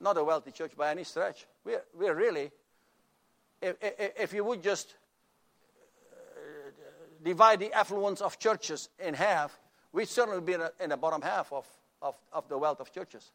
not 0.00 0.16
a 0.16 0.24
wealthy 0.24 0.50
church 0.50 0.72
by 0.76 0.90
any 0.90 1.04
stretch. 1.04 1.46
We're, 1.64 1.82
we're 1.94 2.14
really, 2.14 2.50
if, 3.60 3.76
if, 3.82 4.12
if 4.18 4.32
you 4.32 4.44
would 4.44 4.62
just 4.62 4.94
uh, 6.10 6.40
divide 7.22 7.60
the 7.60 7.72
affluence 7.72 8.22
of 8.22 8.38
churches 8.38 8.88
in 8.98 9.12
half, 9.12 9.60
we'd 9.92 10.08
certainly 10.08 10.40
be 10.40 10.54
in, 10.54 10.62
a, 10.62 10.70
in 10.80 10.90
the 10.90 10.96
bottom 10.96 11.20
half 11.20 11.52
of, 11.52 11.66
of, 12.00 12.14
of 12.32 12.48
the 12.48 12.56
wealth 12.56 12.80
of 12.80 12.90
churches. 12.92 13.30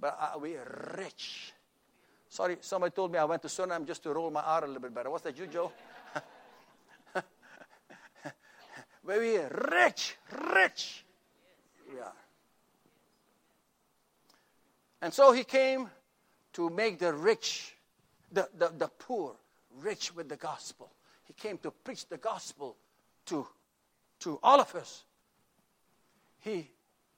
But 0.00 0.16
uh, 0.18 0.38
we're 0.38 0.94
rich. 0.96 1.52
Sorry, 2.30 2.56
somebody 2.60 2.92
told 2.92 3.12
me 3.12 3.18
I 3.18 3.24
went 3.24 3.42
to 3.42 3.48
Suriname 3.48 3.86
just 3.86 4.02
to 4.04 4.14
roll 4.14 4.30
my 4.30 4.40
R 4.40 4.64
a 4.64 4.66
little 4.66 4.80
bit 4.80 4.94
better. 4.94 5.10
Was 5.10 5.22
that 5.22 5.36
you, 5.36 5.46
Joe? 5.46 5.72
We're 9.04 9.48
rich, 9.72 10.16
rich. 10.54 11.04
Are. 12.00 12.12
And 15.02 15.12
so 15.12 15.32
he 15.32 15.44
came 15.44 15.88
to 16.52 16.70
make 16.70 16.98
the 16.98 17.12
rich, 17.12 17.74
the, 18.30 18.48
the, 18.56 18.68
the 18.68 18.88
poor, 18.88 19.34
rich 19.80 20.14
with 20.14 20.28
the 20.28 20.36
gospel. 20.36 20.90
He 21.24 21.32
came 21.32 21.58
to 21.58 21.70
preach 21.70 22.08
the 22.08 22.18
gospel 22.18 22.76
to, 23.26 23.46
to 24.20 24.38
all 24.42 24.60
of 24.60 24.74
us. 24.74 25.04
He, 26.40 26.70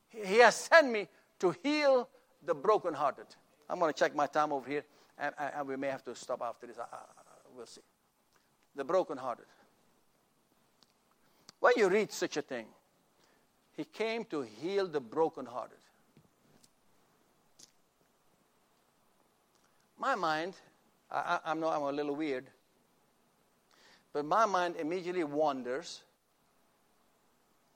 he 0.08 0.38
has 0.38 0.54
sent 0.56 0.90
me 0.90 1.08
to 1.40 1.54
heal 1.62 2.08
the 2.44 2.54
brokenhearted. 2.54 3.26
I'm 3.68 3.78
going 3.78 3.92
to 3.92 3.98
check 3.98 4.14
my 4.14 4.26
time 4.26 4.52
over 4.52 4.68
here, 4.68 4.84
and, 5.18 5.34
and 5.38 5.66
we 5.66 5.76
may 5.76 5.88
have 5.88 6.04
to 6.04 6.14
stop 6.14 6.42
after 6.42 6.66
this. 6.66 6.78
I, 6.78 6.82
I, 6.82 6.98
we'll 7.54 7.66
see. 7.66 7.80
The 8.74 8.84
brokenhearted. 8.84 9.46
When 11.62 11.74
you 11.76 11.88
read 11.88 12.10
such 12.10 12.36
a 12.36 12.42
thing, 12.42 12.66
he 13.76 13.84
came 13.84 14.24
to 14.24 14.40
heal 14.42 14.88
the 14.88 14.98
brokenhearted. 14.98 15.78
My 19.96 20.16
mind, 20.16 20.54
I, 21.08 21.38
I, 21.44 21.52
I 21.52 21.54
know 21.54 21.68
I'm 21.68 21.82
a 21.82 21.92
little 21.92 22.16
weird, 22.16 22.46
but 24.12 24.24
my 24.24 24.44
mind 24.44 24.74
immediately 24.74 25.22
wanders 25.22 26.02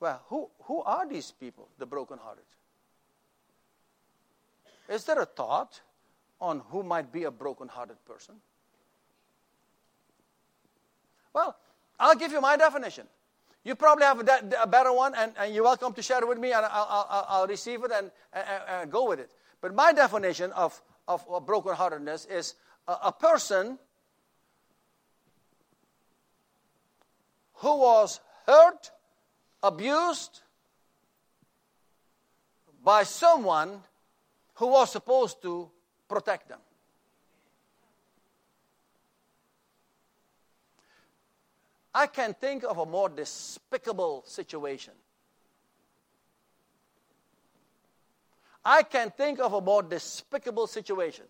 well, 0.01 0.20
who, 0.27 0.51
who 0.64 0.83
are 0.83 1.09
these 1.09 1.31
people, 1.31 1.68
the 1.79 1.87
brokenhearted? 1.87 2.44
Is 4.88 5.05
there 5.05 5.20
a 5.20 5.27
thought 5.27 5.81
on 6.40 6.61
who 6.70 6.83
might 6.83 7.12
be 7.12 7.22
a 7.22 7.31
brokenhearted 7.31 8.05
person? 8.05 8.35
Well, 11.33 11.57
I'll 12.01 12.16
give 12.16 12.33
you 12.33 12.40
my 12.40 12.57
definition. 12.57 13.07
You 13.66 13.74
probably 13.74 14.05
have 14.05 14.20
a, 14.20 14.62
a 14.62 14.66
better 14.68 14.92
one, 14.92 15.12
and, 15.16 15.33
and, 15.37 15.52
you're 15.52 15.64
welcome 15.64 15.92
to 15.94 16.00
share 16.00 16.20
it 16.20 16.29
with 16.29 16.38
me, 16.38 16.52
and 16.52 16.64
I'll, 16.64 16.87
I'll, 16.88 17.26
I'll 17.29 17.46
receive 17.48 17.83
it 17.83 17.90
and, 17.90 18.12
and, 18.33 18.46
and, 18.68 18.92
go 18.92 19.09
with 19.09 19.18
it. 19.18 19.33
But 19.61 19.74
my 19.74 19.92
definition 19.92 20.52
of, 20.52 20.81
of, 21.09 21.26
brokenheartedness 21.26 22.31
is 22.31 22.55
a, 22.87 22.92
a 23.07 23.12
person 23.12 23.76
who 27.55 27.81
was 27.81 28.20
hurt, 28.46 28.92
abused 29.64 30.42
by 32.85 33.02
someone 33.02 33.81
who 34.55 34.68
was 34.68 34.92
supposed 34.92 35.42
to 35.42 35.68
protect 36.09 36.48
them. 36.48 36.61
I 41.96 42.09
can 42.09 42.35
think 42.35 42.62
of 42.62 42.76
a 42.76 42.85
more 42.85 43.09
despicable 43.09 44.22
situation. 44.26 44.92
I 48.62 48.82
can 48.82 49.11
think 49.11 49.40
of 49.40 49.54
a 49.54 49.62
more 49.62 49.82
despicable 49.82 50.66
situation 50.66 51.24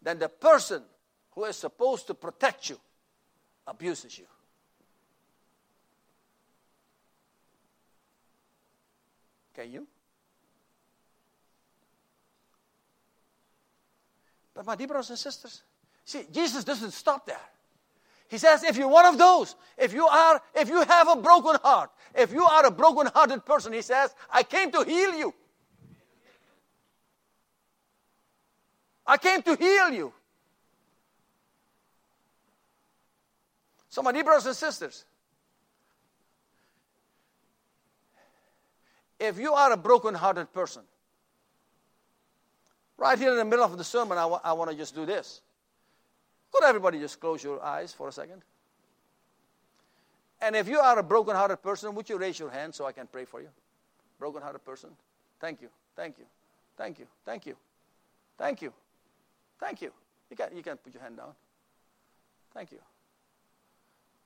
than 0.00 0.18
the 0.18 0.30
person 0.30 0.82
who 1.32 1.44
is 1.44 1.56
supposed 1.56 2.06
to 2.06 2.14
protect 2.14 2.70
you 2.70 2.80
abuses 3.66 4.18
you. 4.18 4.24
Can 9.52 9.70
you? 9.70 9.86
But 14.54 14.64
my 14.64 14.74
dear 14.74 14.86
brothers 14.86 15.10
and 15.10 15.18
sisters, 15.18 15.62
see, 16.06 16.24
Jesus 16.32 16.64
doesn't 16.64 16.92
stop 16.92 17.26
there. 17.26 17.36
He 18.28 18.36
says, 18.36 18.62
if 18.62 18.76
you're 18.76 18.88
one 18.88 19.06
of 19.06 19.16
those, 19.16 19.56
if 19.78 19.94
you 19.94 20.06
are, 20.06 20.40
if 20.54 20.68
you 20.68 20.82
have 20.82 21.08
a 21.08 21.16
broken 21.16 21.56
heart, 21.62 21.90
if 22.14 22.32
you 22.32 22.44
are 22.44 22.66
a 22.66 22.70
broken-hearted 22.70 23.44
person, 23.44 23.72
he 23.72 23.82
says, 23.82 24.14
I 24.30 24.42
came 24.42 24.70
to 24.72 24.84
heal 24.84 25.14
you. 25.14 25.34
I 29.06 29.16
came 29.16 29.40
to 29.42 29.56
heal 29.56 29.90
you. 29.90 30.12
So, 33.88 34.02
my 34.02 34.12
dear 34.12 34.24
brothers 34.24 34.44
and 34.44 34.54
sisters, 34.54 35.04
if 39.18 39.38
you 39.38 39.54
are 39.54 39.72
a 39.72 39.76
broken-hearted 39.76 40.52
person, 40.52 40.82
right 42.98 43.18
here 43.18 43.30
in 43.30 43.38
the 43.38 43.44
middle 43.46 43.64
of 43.64 43.78
the 43.78 43.84
sermon, 43.84 44.18
I, 44.18 44.26
wa- 44.26 44.40
I 44.44 44.52
want 44.52 44.70
to 44.70 44.76
just 44.76 44.94
do 44.94 45.06
this. 45.06 45.40
Could 46.52 46.64
everybody 46.64 46.98
just 46.98 47.20
close 47.20 47.42
your 47.42 47.62
eyes 47.62 47.92
for 47.92 48.08
a 48.08 48.12
second? 48.12 48.42
And 50.40 50.54
if 50.54 50.68
you 50.68 50.78
are 50.78 50.98
a 50.98 51.02
broken-hearted 51.02 51.62
person, 51.62 51.94
would 51.94 52.08
you 52.08 52.18
raise 52.18 52.38
your 52.38 52.50
hand 52.50 52.74
so 52.74 52.86
I 52.86 52.92
can 52.92 53.06
pray 53.06 53.24
for 53.24 53.40
you? 53.40 53.48
Broken-hearted 54.18 54.64
person. 54.64 54.90
Thank 55.40 55.62
you. 55.62 55.68
Thank 55.96 56.18
you. 56.18 56.24
Thank 56.76 56.98
you. 56.98 57.06
Thank 57.24 57.46
you. 57.46 57.56
Thank 58.38 58.62
you. 58.62 58.72
Thank 59.58 59.82
you. 59.82 59.92
You 60.30 60.36
can, 60.36 60.56
you 60.56 60.62
can 60.62 60.76
put 60.76 60.94
your 60.94 61.02
hand 61.02 61.16
down. 61.16 61.32
Thank 62.54 62.72
you. 62.72 62.78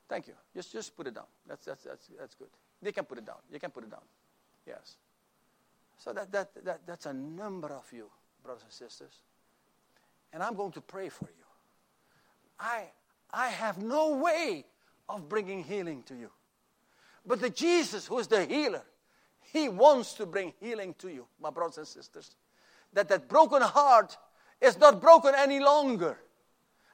Thank 0.07 0.27
you. 0.27 0.33
Just, 0.55 0.71
just 0.71 0.95
put 0.95 1.07
it 1.07 1.15
down. 1.15 1.25
That's, 1.47 1.65
that's, 1.65 1.83
that's, 1.83 2.09
that's 2.19 2.35
good. 2.35 2.49
You 2.83 2.91
can 2.91 3.05
put 3.05 3.17
it 3.17 3.25
down. 3.25 3.37
You 3.51 3.59
can 3.59 3.71
put 3.71 3.83
it 3.83 3.89
down. 3.89 4.01
Yes. 4.67 4.97
So 5.97 6.13
that, 6.13 6.31
that, 6.31 6.49
that, 6.63 6.81
that's 6.85 7.05
a 7.05 7.13
number 7.13 7.69
of 7.69 7.91
you, 7.91 8.09
brothers 8.43 8.63
and 8.63 8.71
sisters. 8.71 9.13
And 10.31 10.43
I'm 10.43 10.55
going 10.55 10.71
to 10.73 10.81
pray 10.81 11.09
for 11.09 11.25
you. 11.25 11.42
I, 13.33 13.49
have 13.49 13.81
no 13.81 14.15
way 14.17 14.65
of 15.09 15.27
bringing 15.27 15.63
healing 15.63 16.03
to 16.03 16.15
you. 16.15 16.29
But 17.25 17.41
the 17.41 17.49
Jesus 17.49 18.05
who 18.05 18.19
is 18.19 18.27
the 18.27 18.45
healer, 18.45 18.83
he 19.51 19.69
wants 19.69 20.13
to 20.15 20.25
bring 20.25 20.53
healing 20.59 20.95
to 20.99 21.09
you, 21.09 21.25
my 21.41 21.49
brothers 21.49 21.77
and 21.77 21.87
sisters. 21.87 22.35
That 22.93 23.09
that 23.09 23.27
broken 23.27 23.61
heart 23.61 24.17
is 24.61 24.77
not 24.77 25.01
broken 25.01 25.33
any 25.35 25.59
longer 25.59 26.17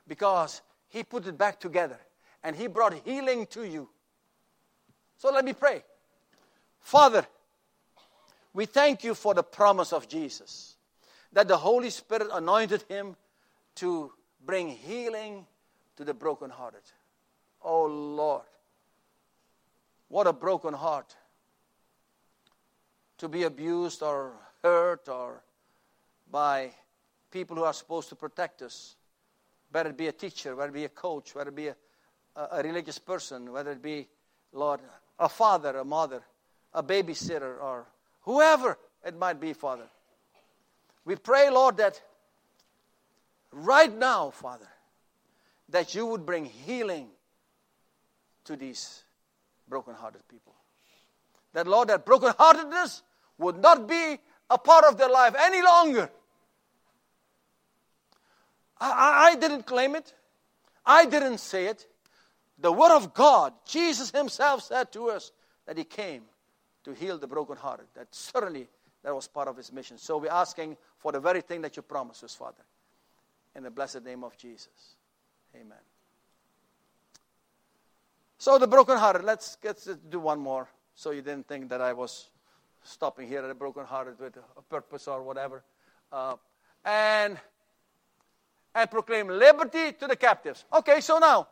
because 0.08 0.62
he 0.88 1.04
put 1.04 1.28
it 1.28 1.38
back 1.38 1.60
together 1.60 2.00
and 2.44 2.56
he 2.56 2.68
brought 2.68 2.94
healing 3.06 3.46
to 3.48 3.64
you. 3.64 3.90
So 5.18 5.32
let 5.32 5.44
me 5.44 5.54
pray. 5.54 5.84
Father, 6.80 7.26
we 8.54 8.66
thank 8.66 9.04
you 9.04 9.14
for 9.14 9.34
the 9.34 9.44
promise 9.44 9.94
of 9.94 10.08
Jesus 10.08 10.78
that 11.34 11.48
the 11.48 11.58
Holy 11.58 11.90
Spirit 11.90 12.30
anointed 12.34 12.84
him 12.88 13.16
to 13.76 14.12
bring 14.46 14.70
healing 14.70 15.46
to 16.00 16.06
the 16.06 16.14
brokenhearted. 16.14 16.80
Oh 17.62 17.86
Lord, 17.86 18.46
what 20.08 20.28
a 20.28 20.34
broken 20.34 20.74
heart 20.74 21.14
to 23.18 23.28
be 23.28 23.44
abused 23.44 24.02
or 24.02 24.32
hurt 24.64 25.10
or 25.10 25.44
by 26.32 26.72
people 27.32 27.58
who 27.58 27.64
are 27.64 27.74
supposed 27.74 28.08
to 28.08 28.16
protect 28.16 28.62
us, 28.62 28.96
whether 29.72 29.90
it 29.90 29.98
be 29.98 30.08
a 30.08 30.14
teacher, 30.14 30.56
whether 30.56 30.70
it 30.70 30.74
be 30.74 30.86
a 30.86 30.90
coach, 30.90 31.36
whether 31.36 31.50
it 31.50 31.56
be 31.58 31.68
a, 31.68 31.76
a, 32.38 32.64
religious 32.64 32.98
person, 32.98 33.52
whether 33.52 33.74
it 33.74 33.82
be, 33.82 34.08
Lord, 34.54 34.80
a 35.20 35.28
father, 35.28 35.80
a 35.80 35.84
mother, 35.84 36.22
a 36.74 36.82
babysitter, 36.82 37.62
or 37.62 37.86
whoever 38.22 38.80
it 39.06 39.18
might 39.18 39.42
be, 39.42 39.52
Father. 39.52 39.90
We 41.04 41.18
pray, 41.18 41.50
Lord, 41.50 41.76
that 41.76 42.02
right 43.52 43.94
now, 43.94 44.30
Father, 44.30 44.70
that 45.70 45.96
you 45.96 46.06
would 46.06 46.26
bring 46.26 46.46
healing 46.46 47.08
to 48.46 48.56
these 48.56 49.04
broken-hearted 49.68 50.28
people. 50.28 50.54
That, 51.54 51.68
Lord, 51.68 51.90
that 51.90 52.06
broken-heartedness 52.06 53.04
would 53.38 53.62
not 53.62 53.88
be 53.88 54.18
a 54.50 54.58
part 54.58 54.86
of 54.86 54.98
their 54.98 55.10
life 55.10 55.36
any 55.40 55.62
longer. 55.62 56.10
I, 58.80 59.32
I, 59.32 59.36
didn't 59.36 59.66
claim 59.66 59.96
it. 59.96 60.14
I 60.86 61.06
didn't 61.06 61.40
say 61.40 61.68
it. 61.68 61.86
The 62.58 62.72
Word 62.72 62.96
of 62.96 63.14
God, 63.14 63.54
Jesus 63.66 64.12
Himself 64.12 64.64
said 64.64 64.92
to 64.94 65.10
us 65.10 65.32
that 65.66 65.78
He 65.78 65.84
came 65.84 66.24
to 66.84 66.94
heal 66.94 67.18
the 67.18 67.28
brokenhearted. 67.28 67.86
That 67.96 68.08
certainly 68.12 68.68
that 69.04 69.14
was 69.14 69.28
part 69.28 69.48
of 69.48 69.58
His 69.58 69.72
mission. 69.72 69.98
So 69.98 70.18
we're 70.18 70.32
asking 70.32 70.78
for 70.98 71.12
the 71.12 71.20
very 71.20 71.42
thing 71.42 71.62
that 71.62 71.76
you 71.76 71.84
promised 71.84 72.24
us, 72.24 72.36
Father. 72.36 72.64
In 73.56 73.64
the 73.64 73.72
blessed 73.72 74.04
name 74.04 74.24
of 74.24 74.38
Jesus. 74.38 74.96
Amen. 75.56 75.78
So 78.38 78.58
the 78.58 78.68
brokenhearted, 78.68 79.24
let's 79.24 79.58
get 79.58 79.86
do 80.10 80.20
one 80.20 80.40
more. 80.40 80.70
So 80.96 81.12
you 81.12 81.22
didn't 81.22 81.48
think 81.48 81.70
that 81.70 81.82
I 81.82 81.94
was 81.94 82.30
stopping 82.84 83.28
here 83.28 83.40
at 83.40 83.50
a 83.50 83.54
broken 83.54 83.84
brokenhearted 83.84 84.20
with 84.20 84.38
a 84.58 84.62
purpose 84.62 85.08
or 85.08 85.22
whatever. 85.24 85.64
Uh, 86.12 86.36
and 86.86 87.38
and 88.76 88.92
proclaim 88.92 89.28
liberty 89.28 89.92
to 89.94 90.08
the 90.08 90.16
captives. 90.16 90.64
Okay, 90.72 91.02
so 91.02 91.18
now 91.18 91.48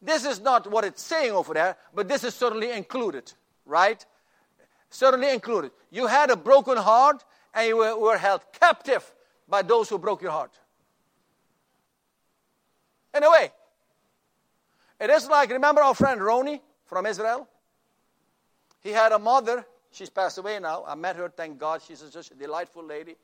this 0.00 0.24
is 0.24 0.40
not 0.40 0.70
what 0.70 0.84
it's 0.84 1.02
saying 1.02 1.32
over 1.32 1.54
there, 1.54 1.76
but 1.94 2.08
this 2.08 2.24
is 2.24 2.34
certainly 2.34 2.70
included, 2.70 3.32
right? 3.66 4.04
Certainly 4.90 5.32
included. 5.32 5.72
You 5.90 6.06
had 6.06 6.30
a 6.30 6.36
broken 6.36 6.76
heart 6.76 7.24
and 7.52 7.66
you 7.66 7.76
were, 7.76 7.98
were 7.98 8.16
held 8.16 8.42
captive 8.52 9.12
by 9.48 9.62
those 9.62 9.88
who 9.88 9.98
broke 9.98 10.22
your 10.22 10.30
heart. 10.30 10.52
In 13.14 13.22
a 13.24 13.30
way, 13.30 13.50
it 15.00 15.10
is 15.10 15.28
like, 15.28 15.50
remember 15.50 15.82
our 15.82 15.94
friend 15.94 16.20
Roni 16.20 16.60
from 16.86 17.06
Israel? 17.06 17.48
He 18.80 18.90
had 18.90 19.12
a 19.12 19.18
mother. 19.18 19.66
She's 19.90 20.10
passed 20.10 20.38
away 20.38 20.58
now. 20.58 20.84
I 20.86 20.94
met 20.94 21.16
her, 21.16 21.28
thank 21.28 21.58
God. 21.58 21.82
She's 21.86 22.00
just 22.00 22.30
a 22.32 22.34
delightful 22.34 22.84
lady. 22.84 23.16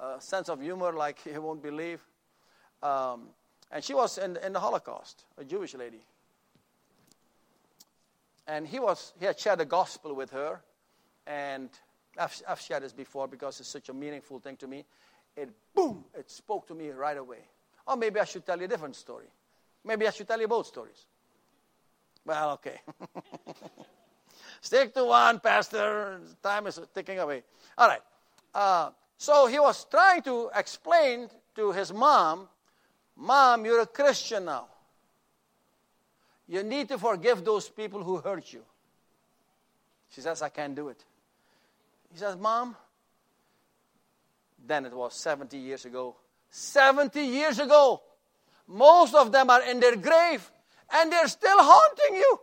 A 0.00 0.20
sense 0.20 0.48
of 0.48 0.60
humor 0.60 0.92
like 0.92 1.18
you 1.32 1.40
won't 1.40 1.62
believe. 1.62 2.00
Um, 2.82 3.28
and 3.70 3.82
she 3.82 3.94
was 3.94 4.18
in, 4.18 4.36
in 4.38 4.52
the 4.52 4.60
Holocaust, 4.60 5.24
a 5.38 5.44
Jewish 5.44 5.74
lady. 5.74 6.04
And 8.46 8.66
he, 8.66 8.80
was, 8.80 9.12
he 9.18 9.24
had 9.24 9.38
shared 9.38 9.60
the 9.60 9.64
gospel 9.64 10.14
with 10.14 10.30
her. 10.30 10.60
And 11.26 11.70
I've, 12.18 12.42
I've 12.48 12.60
shared 12.60 12.82
this 12.82 12.92
before 12.92 13.28
because 13.28 13.60
it's 13.60 13.68
such 13.68 13.88
a 13.88 13.94
meaningful 13.94 14.40
thing 14.40 14.56
to 14.56 14.66
me. 14.66 14.84
It, 15.36 15.50
boom, 15.74 16.04
it 16.18 16.30
spoke 16.30 16.66
to 16.68 16.74
me 16.74 16.90
right 16.90 17.16
away. 17.16 17.38
Or 17.86 17.96
maybe 17.96 18.20
I 18.20 18.24
should 18.24 18.46
tell 18.46 18.58
you 18.58 18.64
a 18.64 18.68
different 18.68 18.96
story. 18.96 19.26
Maybe 19.84 20.06
I 20.06 20.10
should 20.10 20.28
tell 20.28 20.40
you 20.40 20.48
both 20.48 20.66
stories. 20.66 21.06
Well, 22.24 22.52
okay. 22.52 22.80
Stick 24.60 24.94
to 24.94 25.04
one, 25.04 25.40
Pastor. 25.40 26.20
Time 26.42 26.66
is 26.68 26.80
ticking 26.94 27.18
away. 27.18 27.42
All 27.76 27.88
right. 27.88 28.02
Uh, 28.54 28.90
so 29.18 29.46
he 29.46 29.58
was 29.58 29.84
trying 29.84 30.22
to 30.22 30.50
explain 30.54 31.28
to 31.56 31.72
his 31.72 31.92
mom, 31.92 32.48
Mom, 33.16 33.64
you're 33.64 33.80
a 33.80 33.86
Christian 33.86 34.46
now. 34.46 34.66
You 36.48 36.62
need 36.62 36.88
to 36.88 36.98
forgive 36.98 37.44
those 37.44 37.68
people 37.68 38.02
who 38.02 38.18
hurt 38.18 38.52
you. 38.52 38.62
She 40.10 40.20
says, 40.20 40.42
I 40.42 40.48
can't 40.48 40.74
do 40.74 40.88
it. 40.88 41.02
He 42.12 42.18
says, 42.18 42.36
Mom, 42.36 42.76
then 44.66 44.84
it 44.84 44.92
was 44.92 45.14
70 45.14 45.56
years 45.56 45.84
ago. 45.84 46.16
70 46.52 47.20
years 47.20 47.58
ago. 47.58 48.02
Most 48.68 49.14
of 49.14 49.32
them 49.32 49.50
are 49.50 49.62
in 49.62 49.80
their 49.80 49.96
grave 49.96 50.48
and 50.94 51.10
they're 51.10 51.26
still 51.26 51.58
haunting 51.58 52.16
you. 52.16 52.40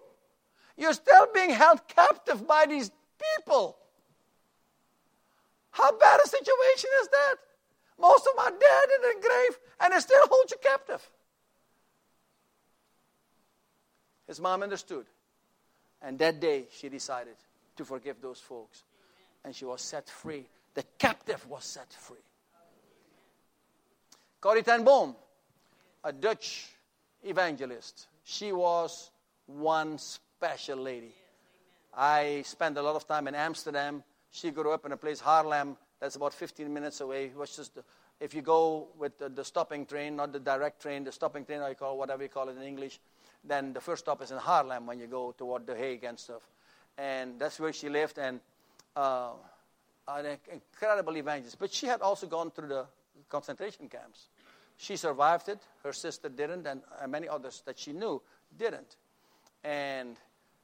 You're 0.77 0.93
still 0.93 1.27
being 1.33 1.51
held 1.51 1.87
captive 1.87 2.45
by 2.45 2.65
these 2.67 2.91
people. 3.37 3.77
How 5.71 5.97
bad 5.97 6.19
a 6.25 6.27
situation 6.27 6.89
is 7.01 7.07
that? 7.09 7.35
Most 7.99 8.27
of 8.27 8.35
them 8.35 8.45
are 8.45 8.59
dead 8.59 8.89
in 8.95 9.01
their 9.03 9.21
grave 9.21 9.59
and 9.79 9.93
they 9.93 9.99
still 9.99 10.25
hold 10.27 10.49
you 10.49 10.57
captive. 10.61 11.07
His 14.27 14.39
mom 14.39 14.63
understood. 14.63 15.05
And 16.01 16.17
that 16.19 16.39
day 16.39 16.65
she 16.71 16.89
decided 16.89 17.35
to 17.77 17.85
forgive 17.85 18.21
those 18.21 18.39
folks. 18.39 18.83
And 19.45 19.55
she 19.55 19.65
was 19.65 19.81
set 19.81 20.09
free. 20.09 20.45
The 20.73 20.83
captive 20.97 21.47
was 21.47 21.63
set 21.65 21.93
free. 21.93 22.17
Corrie 24.41 24.63
ten 24.63 24.85
Boom, 24.85 25.15
a 26.01 26.13
Dutch 26.13 26.69
evangelist. 27.23 28.07
She 28.23 28.53
was 28.53 29.11
one 29.47 29.97
special 29.97 30.77
lady. 30.77 31.13
I 31.93 32.43
spent 32.45 32.77
a 32.77 32.81
lot 32.81 32.95
of 32.95 33.05
time 33.05 33.27
in 33.27 33.35
Amsterdam. 33.35 34.01
She 34.31 34.51
grew 34.51 34.71
up 34.71 34.85
in 34.85 34.93
a 34.93 34.97
place, 34.97 35.19
Haarlem, 35.21 35.75
that's 35.99 36.15
about 36.15 36.33
15 36.33 36.73
minutes 36.73 37.01
away. 37.01 37.25
It 37.25 37.35
was 37.35 37.53
just, 37.53 37.79
if 38.21 38.33
you 38.33 38.41
go 38.41 38.87
with 38.97 39.17
the, 39.17 39.27
the 39.27 39.43
stopping 39.43 39.85
train, 39.85 40.15
not 40.15 40.31
the 40.31 40.39
direct 40.39 40.81
train, 40.81 41.03
the 41.03 41.11
stopping 41.11 41.43
train, 41.43 41.59
I 41.59 41.73
call 41.73 41.97
whatever 41.97 42.23
you 42.23 42.29
call 42.29 42.47
it 42.47 42.55
in 42.55 42.63
English, 42.63 42.97
then 43.43 43.73
the 43.73 43.81
first 43.81 44.05
stop 44.05 44.21
is 44.21 44.31
in 44.31 44.37
Haarlem 44.37 44.85
when 44.85 44.99
you 44.99 45.07
go 45.07 45.35
toward 45.37 45.67
The 45.67 45.75
Hague 45.75 46.05
and 46.05 46.17
stuff. 46.17 46.47
And 46.97 47.37
that's 47.39 47.59
where 47.59 47.73
she 47.73 47.89
lived, 47.89 48.17
and 48.17 48.39
uh, 48.95 49.31
an 50.07 50.37
incredible 50.49 51.17
evangelist. 51.17 51.59
But 51.59 51.73
she 51.73 51.87
had 51.87 51.99
also 51.99 52.27
gone 52.27 52.51
through 52.51 52.69
the 52.69 52.85
concentration 53.27 53.89
camps. 53.89 54.27
She 54.77 54.95
survived 54.95 55.49
it. 55.49 55.59
Her 55.83 55.91
sister 55.91 56.29
didn't, 56.29 56.65
and 56.65 56.81
many 57.07 57.27
others 57.27 57.61
that 57.65 57.77
she 57.77 57.91
knew 57.91 58.21
didn't. 58.57 58.95
And 59.63 60.15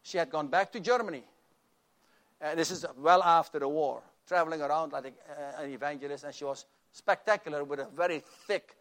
she 0.03 0.17
had 0.17 0.29
gone 0.29 0.47
back 0.47 0.71
to 0.71 0.79
Germany. 0.79 1.23
And 2.39 2.59
this 2.59 2.71
is 2.71 2.85
well 2.97 3.23
after 3.23 3.59
the 3.59 3.67
war, 3.67 4.01
traveling 4.27 4.61
around 4.61 4.93
like 4.93 5.05
uh, 5.05 5.63
an 5.63 5.71
evangelist, 5.71 6.23
and 6.23 6.33
she 6.33 6.45
was 6.45 6.65
spectacular 6.91 7.63
with 7.63 7.79
a 7.79 7.87
very 7.95 8.21
thick 8.47 8.75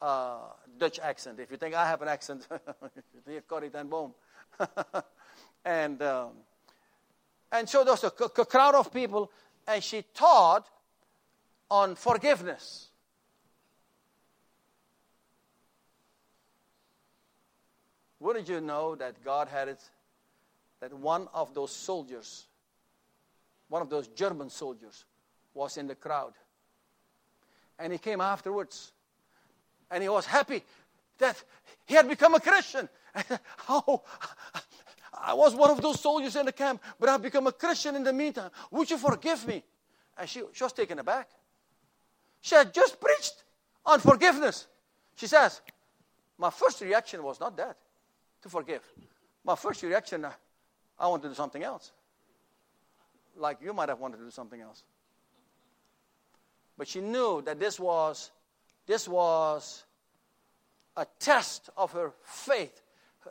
uh, 0.00 0.38
Dutch 0.78 0.98
accent. 1.00 1.40
If 1.40 1.50
you 1.50 1.56
think 1.56 1.74
I 1.74 1.86
have 1.86 2.00
an 2.02 2.08
accent, 2.08 2.46
you 3.28 3.42
Corrie 3.46 3.70
ten 3.70 3.88
Boom. 3.88 4.14
and, 5.64 6.00
um, 6.02 6.30
and 7.52 7.68
so 7.68 7.84
there 7.84 7.92
was 7.92 8.04
a 8.04 8.10
crowd 8.10 8.74
of 8.74 8.92
people, 8.92 9.30
and 9.66 9.82
she 9.82 10.04
taught 10.14 10.66
on 11.70 11.94
forgiveness. 11.96 12.89
Wouldn't 18.20 18.48
you 18.48 18.60
know 18.60 18.94
that 18.96 19.24
God 19.24 19.48
had 19.48 19.68
it? 19.68 19.82
That 20.80 20.92
one 20.92 21.28
of 21.34 21.54
those 21.54 21.72
soldiers, 21.74 22.46
one 23.68 23.82
of 23.82 23.90
those 23.90 24.08
German 24.08 24.50
soldiers, 24.50 25.04
was 25.54 25.76
in 25.78 25.86
the 25.86 25.94
crowd. 25.94 26.34
And 27.78 27.92
he 27.92 27.98
came 27.98 28.20
afterwards. 28.20 28.92
And 29.90 30.02
he 30.02 30.08
was 30.08 30.26
happy 30.26 30.62
that 31.18 31.42
he 31.86 31.94
had 31.94 32.08
become 32.08 32.34
a 32.34 32.40
Christian. 32.40 32.88
oh, 33.68 34.02
I 35.12 35.34
was 35.34 35.54
one 35.54 35.70
of 35.70 35.82
those 35.82 36.00
soldiers 36.00 36.36
in 36.36 36.46
the 36.46 36.52
camp, 36.52 36.82
but 36.98 37.08
I've 37.08 37.22
become 37.22 37.46
a 37.46 37.52
Christian 37.52 37.96
in 37.96 38.04
the 38.04 38.12
meantime. 38.12 38.50
Would 38.70 38.90
you 38.90 38.98
forgive 38.98 39.46
me? 39.46 39.64
And 40.16 40.28
she, 40.28 40.42
she 40.52 40.62
was 40.62 40.72
taken 40.72 40.98
aback. 40.98 41.28
She 42.42 42.54
had 42.54 42.72
just 42.72 43.00
preached 43.00 43.42
on 43.84 44.00
forgiveness. 44.00 44.66
She 45.16 45.26
says, 45.26 45.60
My 46.38 46.50
first 46.50 46.80
reaction 46.80 47.22
was 47.22 47.40
not 47.40 47.56
that 47.56 47.76
to 48.42 48.48
forgive. 48.48 48.82
My 49.44 49.56
first 49.56 49.82
reaction, 49.82 50.24
uh, 50.24 50.32
I 50.98 51.06
want 51.08 51.22
to 51.22 51.28
do 51.28 51.34
something 51.34 51.62
else. 51.62 51.92
Like 53.36 53.58
you 53.62 53.72
might 53.72 53.88
have 53.88 54.00
wanted 54.00 54.18
to 54.18 54.24
do 54.24 54.30
something 54.30 54.60
else. 54.60 54.82
But 56.76 56.88
she 56.88 57.00
knew 57.00 57.42
that 57.42 57.58
this 57.58 57.78
was, 57.78 58.30
this 58.86 59.06
was 59.06 59.84
a 60.96 61.06
test 61.18 61.70
of 61.76 61.92
her 61.92 62.12
faith, 62.24 62.82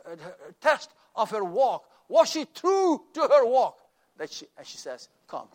a, 0.04 0.16
test 0.60 0.90
of 1.16 1.30
her 1.30 1.44
walk. 1.44 1.84
Was 2.08 2.30
she 2.30 2.44
true 2.54 3.02
to 3.14 3.20
her 3.20 3.44
walk? 3.44 3.78
That 4.16 4.30
she, 4.30 4.46
and 4.56 4.66
she 4.66 4.78
says, 4.78 5.08
Come. 5.28 5.48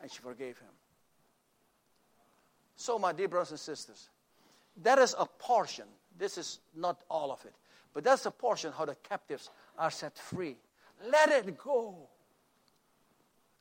And 0.00 0.10
she 0.10 0.18
forgave 0.18 0.58
him. 0.58 0.68
So, 2.76 2.98
my 2.98 3.12
dear 3.12 3.28
brothers 3.28 3.50
and 3.50 3.60
sisters, 3.60 4.08
that 4.82 4.98
is 4.98 5.14
a 5.18 5.26
portion. 5.26 5.86
This 6.18 6.36
is 6.38 6.58
not 6.74 7.02
all 7.08 7.32
of 7.32 7.44
it. 7.44 7.54
But 7.94 8.04
that's 8.04 8.26
a 8.26 8.30
portion 8.30 8.72
how 8.76 8.84
the 8.84 8.96
captives 8.96 9.50
are 9.78 9.90
set 9.90 10.18
free. 10.18 10.56
Let 11.08 11.30
it 11.30 11.56
go. 11.56 12.08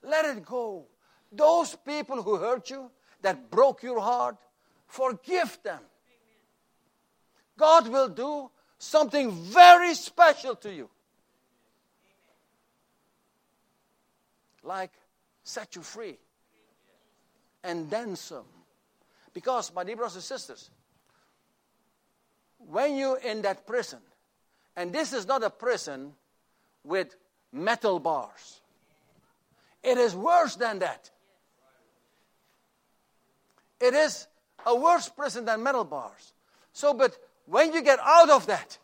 Let 0.02 0.26
it 0.26 0.44
go. 0.44 0.86
Those 1.32 1.76
people 1.76 2.22
who 2.22 2.36
hurt 2.36 2.70
you, 2.70 2.92
that 3.22 3.50
broke 3.50 3.84
your 3.84 4.00
heart, 4.00 4.36
forgive 4.88 5.58
them. 5.64 5.80
God 7.58 7.88
will 7.88 8.10
do 8.10 8.50
something 8.78 9.32
very 9.32 9.94
special 9.94 10.56
to 10.56 10.74
you. 10.74 10.90
Like 14.64 14.92
set 15.44 15.76
you 15.76 15.82
free. 15.82 16.18
And 17.64 17.90
then 17.90 18.16
some. 18.16 18.46
Because, 19.34 19.74
my 19.74 19.84
dear 19.84 19.96
brothers 19.96 20.16
and 20.16 20.24
sisters, 20.24 20.70
when 22.58 22.98
you're 22.98 23.18
in 23.18 23.42
that 23.44 23.66
prison, 23.66 24.00
and 24.76 24.92
this 24.92 25.14
is 25.14 25.28
not 25.28 25.44
a 25.44 25.50
prison 25.50 26.14
with 26.84 27.16
metal 27.52 28.00
bars. 28.00 28.62
It 29.84 29.98
is 29.98 30.16
worse 30.16 30.56
than 30.56 30.80
that. 30.80 31.10
It 33.80 33.94
is 33.94 34.28
a 34.66 34.76
worse 34.76 35.10
prison 35.10 35.46
than 35.46 35.62
metal 35.62 35.84
bars. 35.84 36.34
So, 36.72 36.94
but 36.94 37.18
when 37.46 37.74
you 37.74 37.82
get 37.82 38.00
out 38.02 38.30
of 38.30 38.46
that, 38.48 38.78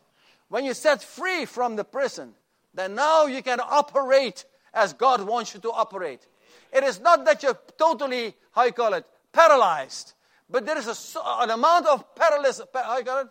when 0.48 0.64
you 0.64 0.74
set 0.74 1.02
free 1.02 1.46
from 1.46 1.76
the 1.76 1.84
prison, 1.84 2.34
then 2.74 2.94
now 2.94 3.26
you 3.26 3.42
can 3.42 3.60
operate 3.60 4.44
as 4.74 4.92
God 4.92 5.22
wants 5.22 5.54
you 5.54 5.60
to 5.60 5.70
operate. 5.70 6.26
It 6.72 6.84
is 6.84 7.00
not 7.00 7.24
that 7.24 7.42
you're 7.42 7.58
totally, 7.78 8.34
how 8.52 8.64
you 8.64 8.72
call 8.72 8.94
it, 8.94 9.06
paralyzed, 9.32 10.12
but 10.48 10.66
there 10.66 10.78
is 10.78 10.86
a, 10.86 11.20
an 11.42 11.50
amount 11.50 11.86
of 11.86 12.14
paralysis, 12.14 12.66
how 12.74 12.98
you 12.98 13.04
call 13.04 13.20
it? 13.22 13.28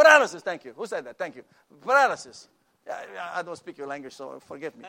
Paralysis, 0.00 0.42
thank 0.42 0.64
you. 0.64 0.72
Who 0.72 0.86
said 0.86 1.04
that? 1.04 1.18
Thank 1.18 1.36
you. 1.36 1.44
Paralysis. 1.82 2.48
I 3.36 3.42
don't 3.42 3.56
speak 3.56 3.76
your 3.76 3.86
language, 3.86 4.14
so 4.14 4.40
forgive 4.40 4.74
me. 4.74 4.86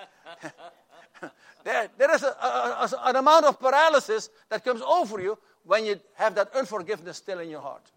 there, 1.65 1.89
there 1.97 2.15
is 2.15 2.23
a, 2.23 2.27
a, 2.27 2.89
a, 2.93 3.09
an 3.09 3.17
amount 3.17 3.43
of 3.43 3.59
paralysis 3.59 4.29
that 4.49 4.63
comes 4.63 4.81
over 4.81 5.21
you 5.21 5.37
when 5.65 5.85
you 5.85 5.99
have 6.13 6.33
that 6.35 6.55
unforgiveness 6.55 7.17
still 7.17 7.39
in 7.39 7.49
your 7.49 7.59
heart. 7.59 7.91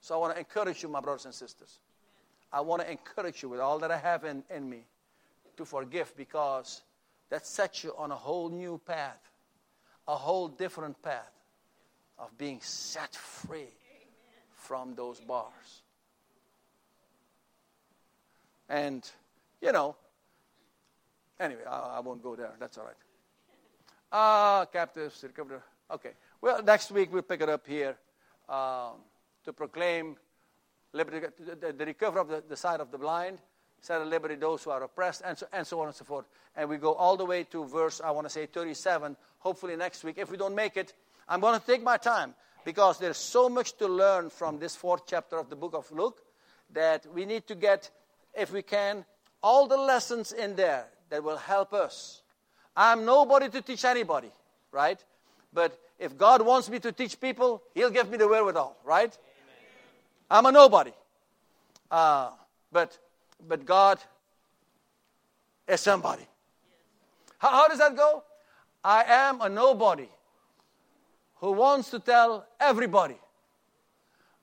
So 0.00 0.14
I 0.14 0.18
want 0.18 0.32
to 0.32 0.38
encourage 0.38 0.82
you, 0.82 0.88
my 0.88 1.00
brothers 1.00 1.26
and 1.26 1.34
sisters. 1.34 1.78
I 2.50 2.62
want 2.62 2.80
to 2.80 2.90
encourage 2.90 3.42
you 3.42 3.50
with 3.50 3.60
all 3.60 3.78
that 3.80 3.90
I 3.90 3.98
have 3.98 4.24
in, 4.24 4.42
in 4.48 4.68
me 4.68 4.86
to 5.58 5.66
forgive 5.66 6.16
because 6.16 6.80
that 7.28 7.46
sets 7.46 7.84
you 7.84 7.92
on 7.98 8.12
a 8.12 8.16
whole 8.16 8.48
new 8.48 8.80
path, 8.86 9.20
a 10.06 10.14
whole 10.14 10.48
different 10.48 11.02
path 11.02 11.32
of 12.18 12.36
being 12.38 12.60
set 12.62 13.14
free 13.14 13.68
from 14.54 14.94
those 14.94 15.20
bars. 15.20 15.82
And, 18.68 19.08
you 19.60 19.72
know, 19.72 19.96
anyway, 21.40 21.62
I, 21.68 21.96
I 21.96 22.00
won't 22.00 22.22
go 22.22 22.36
there. 22.36 22.52
That's 22.58 22.78
all 22.78 22.84
right. 22.84 22.94
Ah, 24.12 24.60
uh, 24.60 24.64
captives, 24.66 25.22
recover. 25.22 25.62
Okay. 25.90 26.12
Well, 26.40 26.62
next 26.62 26.90
week 26.90 27.12
we'll 27.12 27.22
pick 27.22 27.40
it 27.40 27.48
up 27.48 27.66
here 27.66 27.96
um, 28.48 28.92
to 29.44 29.52
proclaim 29.52 30.16
liberty, 30.92 31.20
the, 31.60 31.72
the 31.72 31.86
recovery 31.86 32.20
of 32.20 32.28
the, 32.28 32.42
the 32.48 32.56
sight 32.56 32.80
of 32.80 32.90
the 32.90 32.98
blind, 32.98 33.38
set 33.80 34.00
at 34.00 34.06
liberty 34.06 34.34
those 34.34 34.62
who 34.64 34.70
are 34.70 34.82
oppressed, 34.82 35.22
and 35.24 35.36
so, 35.36 35.46
and 35.52 35.66
so 35.66 35.80
on 35.80 35.86
and 35.86 35.96
so 35.96 36.04
forth. 36.04 36.26
And 36.56 36.68
we 36.68 36.76
go 36.76 36.94
all 36.94 37.16
the 37.16 37.24
way 37.24 37.44
to 37.44 37.64
verse, 37.64 38.00
I 38.02 38.10
want 38.10 38.26
to 38.26 38.30
say 38.30 38.46
37, 38.46 39.16
hopefully 39.38 39.76
next 39.76 40.04
week. 40.04 40.18
If 40.18 40.30
we 40.30 40.36
don't 40.36 40.54
make 40.54 40.76
it, 40.76 40.94
I'm 41.28 41.40
going 41.40 41.58
to 41.58 41.66
take 41.66 41.82
my 41.82 41.96
time 41.96 42.34
because 42.64 42.98
there's 42.98 43.16
so 43.18 43.48
much 43.48 43.76
to 43.78 43.86
learn 43.86 44.30
from 44.30 44.58
this 44.58 44.74
fourth 44.74 45.02
chapter 45.06 45.38
of 45.38 45.50
the 45.50 45.56
book 45.56 45.74
of 45.74 45.90
Luke 45.92 46.22
that 46.72 47.06
we 47.14 47.24
need 47.24 47.46
to 47.46 47.54
get, 47.54 47.90
if 48.38 48.52
we 48.52 48.62
can, 48.62 49.04
all 49.42 49.66
the 49.66 49.76
lessons 49.76 50.32
in 50.32 50.56
there 50.56 50.86
that 51.10 51.22
will 51.22 51.36
help 51.36 51.72
us. 51.72 52.22
I'm 52.76 53.04
nobody 53.04 53.48
to 53.48 53.60
teach 53.60 53.84
anybody, 53.84 54.30
right? 54.72 55.02
But 55.52 55.78
if 55.98 56.16
God 56.16 56.42
wants 56.42 56.68
me 56.68 56.78
to 56.80 56.92
teach 56.92 57.20
people, 57.20 57.62
He'll 57.74 57.90
give 57.90 58.08
me 58.10 58.16
the 58.16 58.28
wherewithal, 58.28 58.76
right? 58.84 59.16
Amen. 59.16 59.66
I'm 60.30 60.46
a 60.46 60.52
nobody. 60.52 60.92
Uh, 61.90 62.30
but, 62.70 62.98
but 63.46 63.64
God 63.64 63.98
is 65.66 65.80
somebody. 65.80 66.26
How, 67.38 67.50
how 67.50 67.68
does 67.68 67.78
that 67.78 67.96
go? 67.96 68.22
I 68.84 69.04
am 69.04 69.40
a 69.40 69.48
nobody 69.48 70.08
who 71.36 71.52
wants 71.52 71.90
to 71.90 71.98
tell 71.98 72.46
everybody 72.60 73.16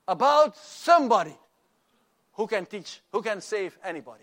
about 0.08 0.56
somebody 0.56 1.36
who 2.36 2.46
can 2.46 2.66
teach, 2.66 3.00
who 3.12 3.22
can 3.22 3.40
save 3.40 3.78
anybody. 3.82 4.14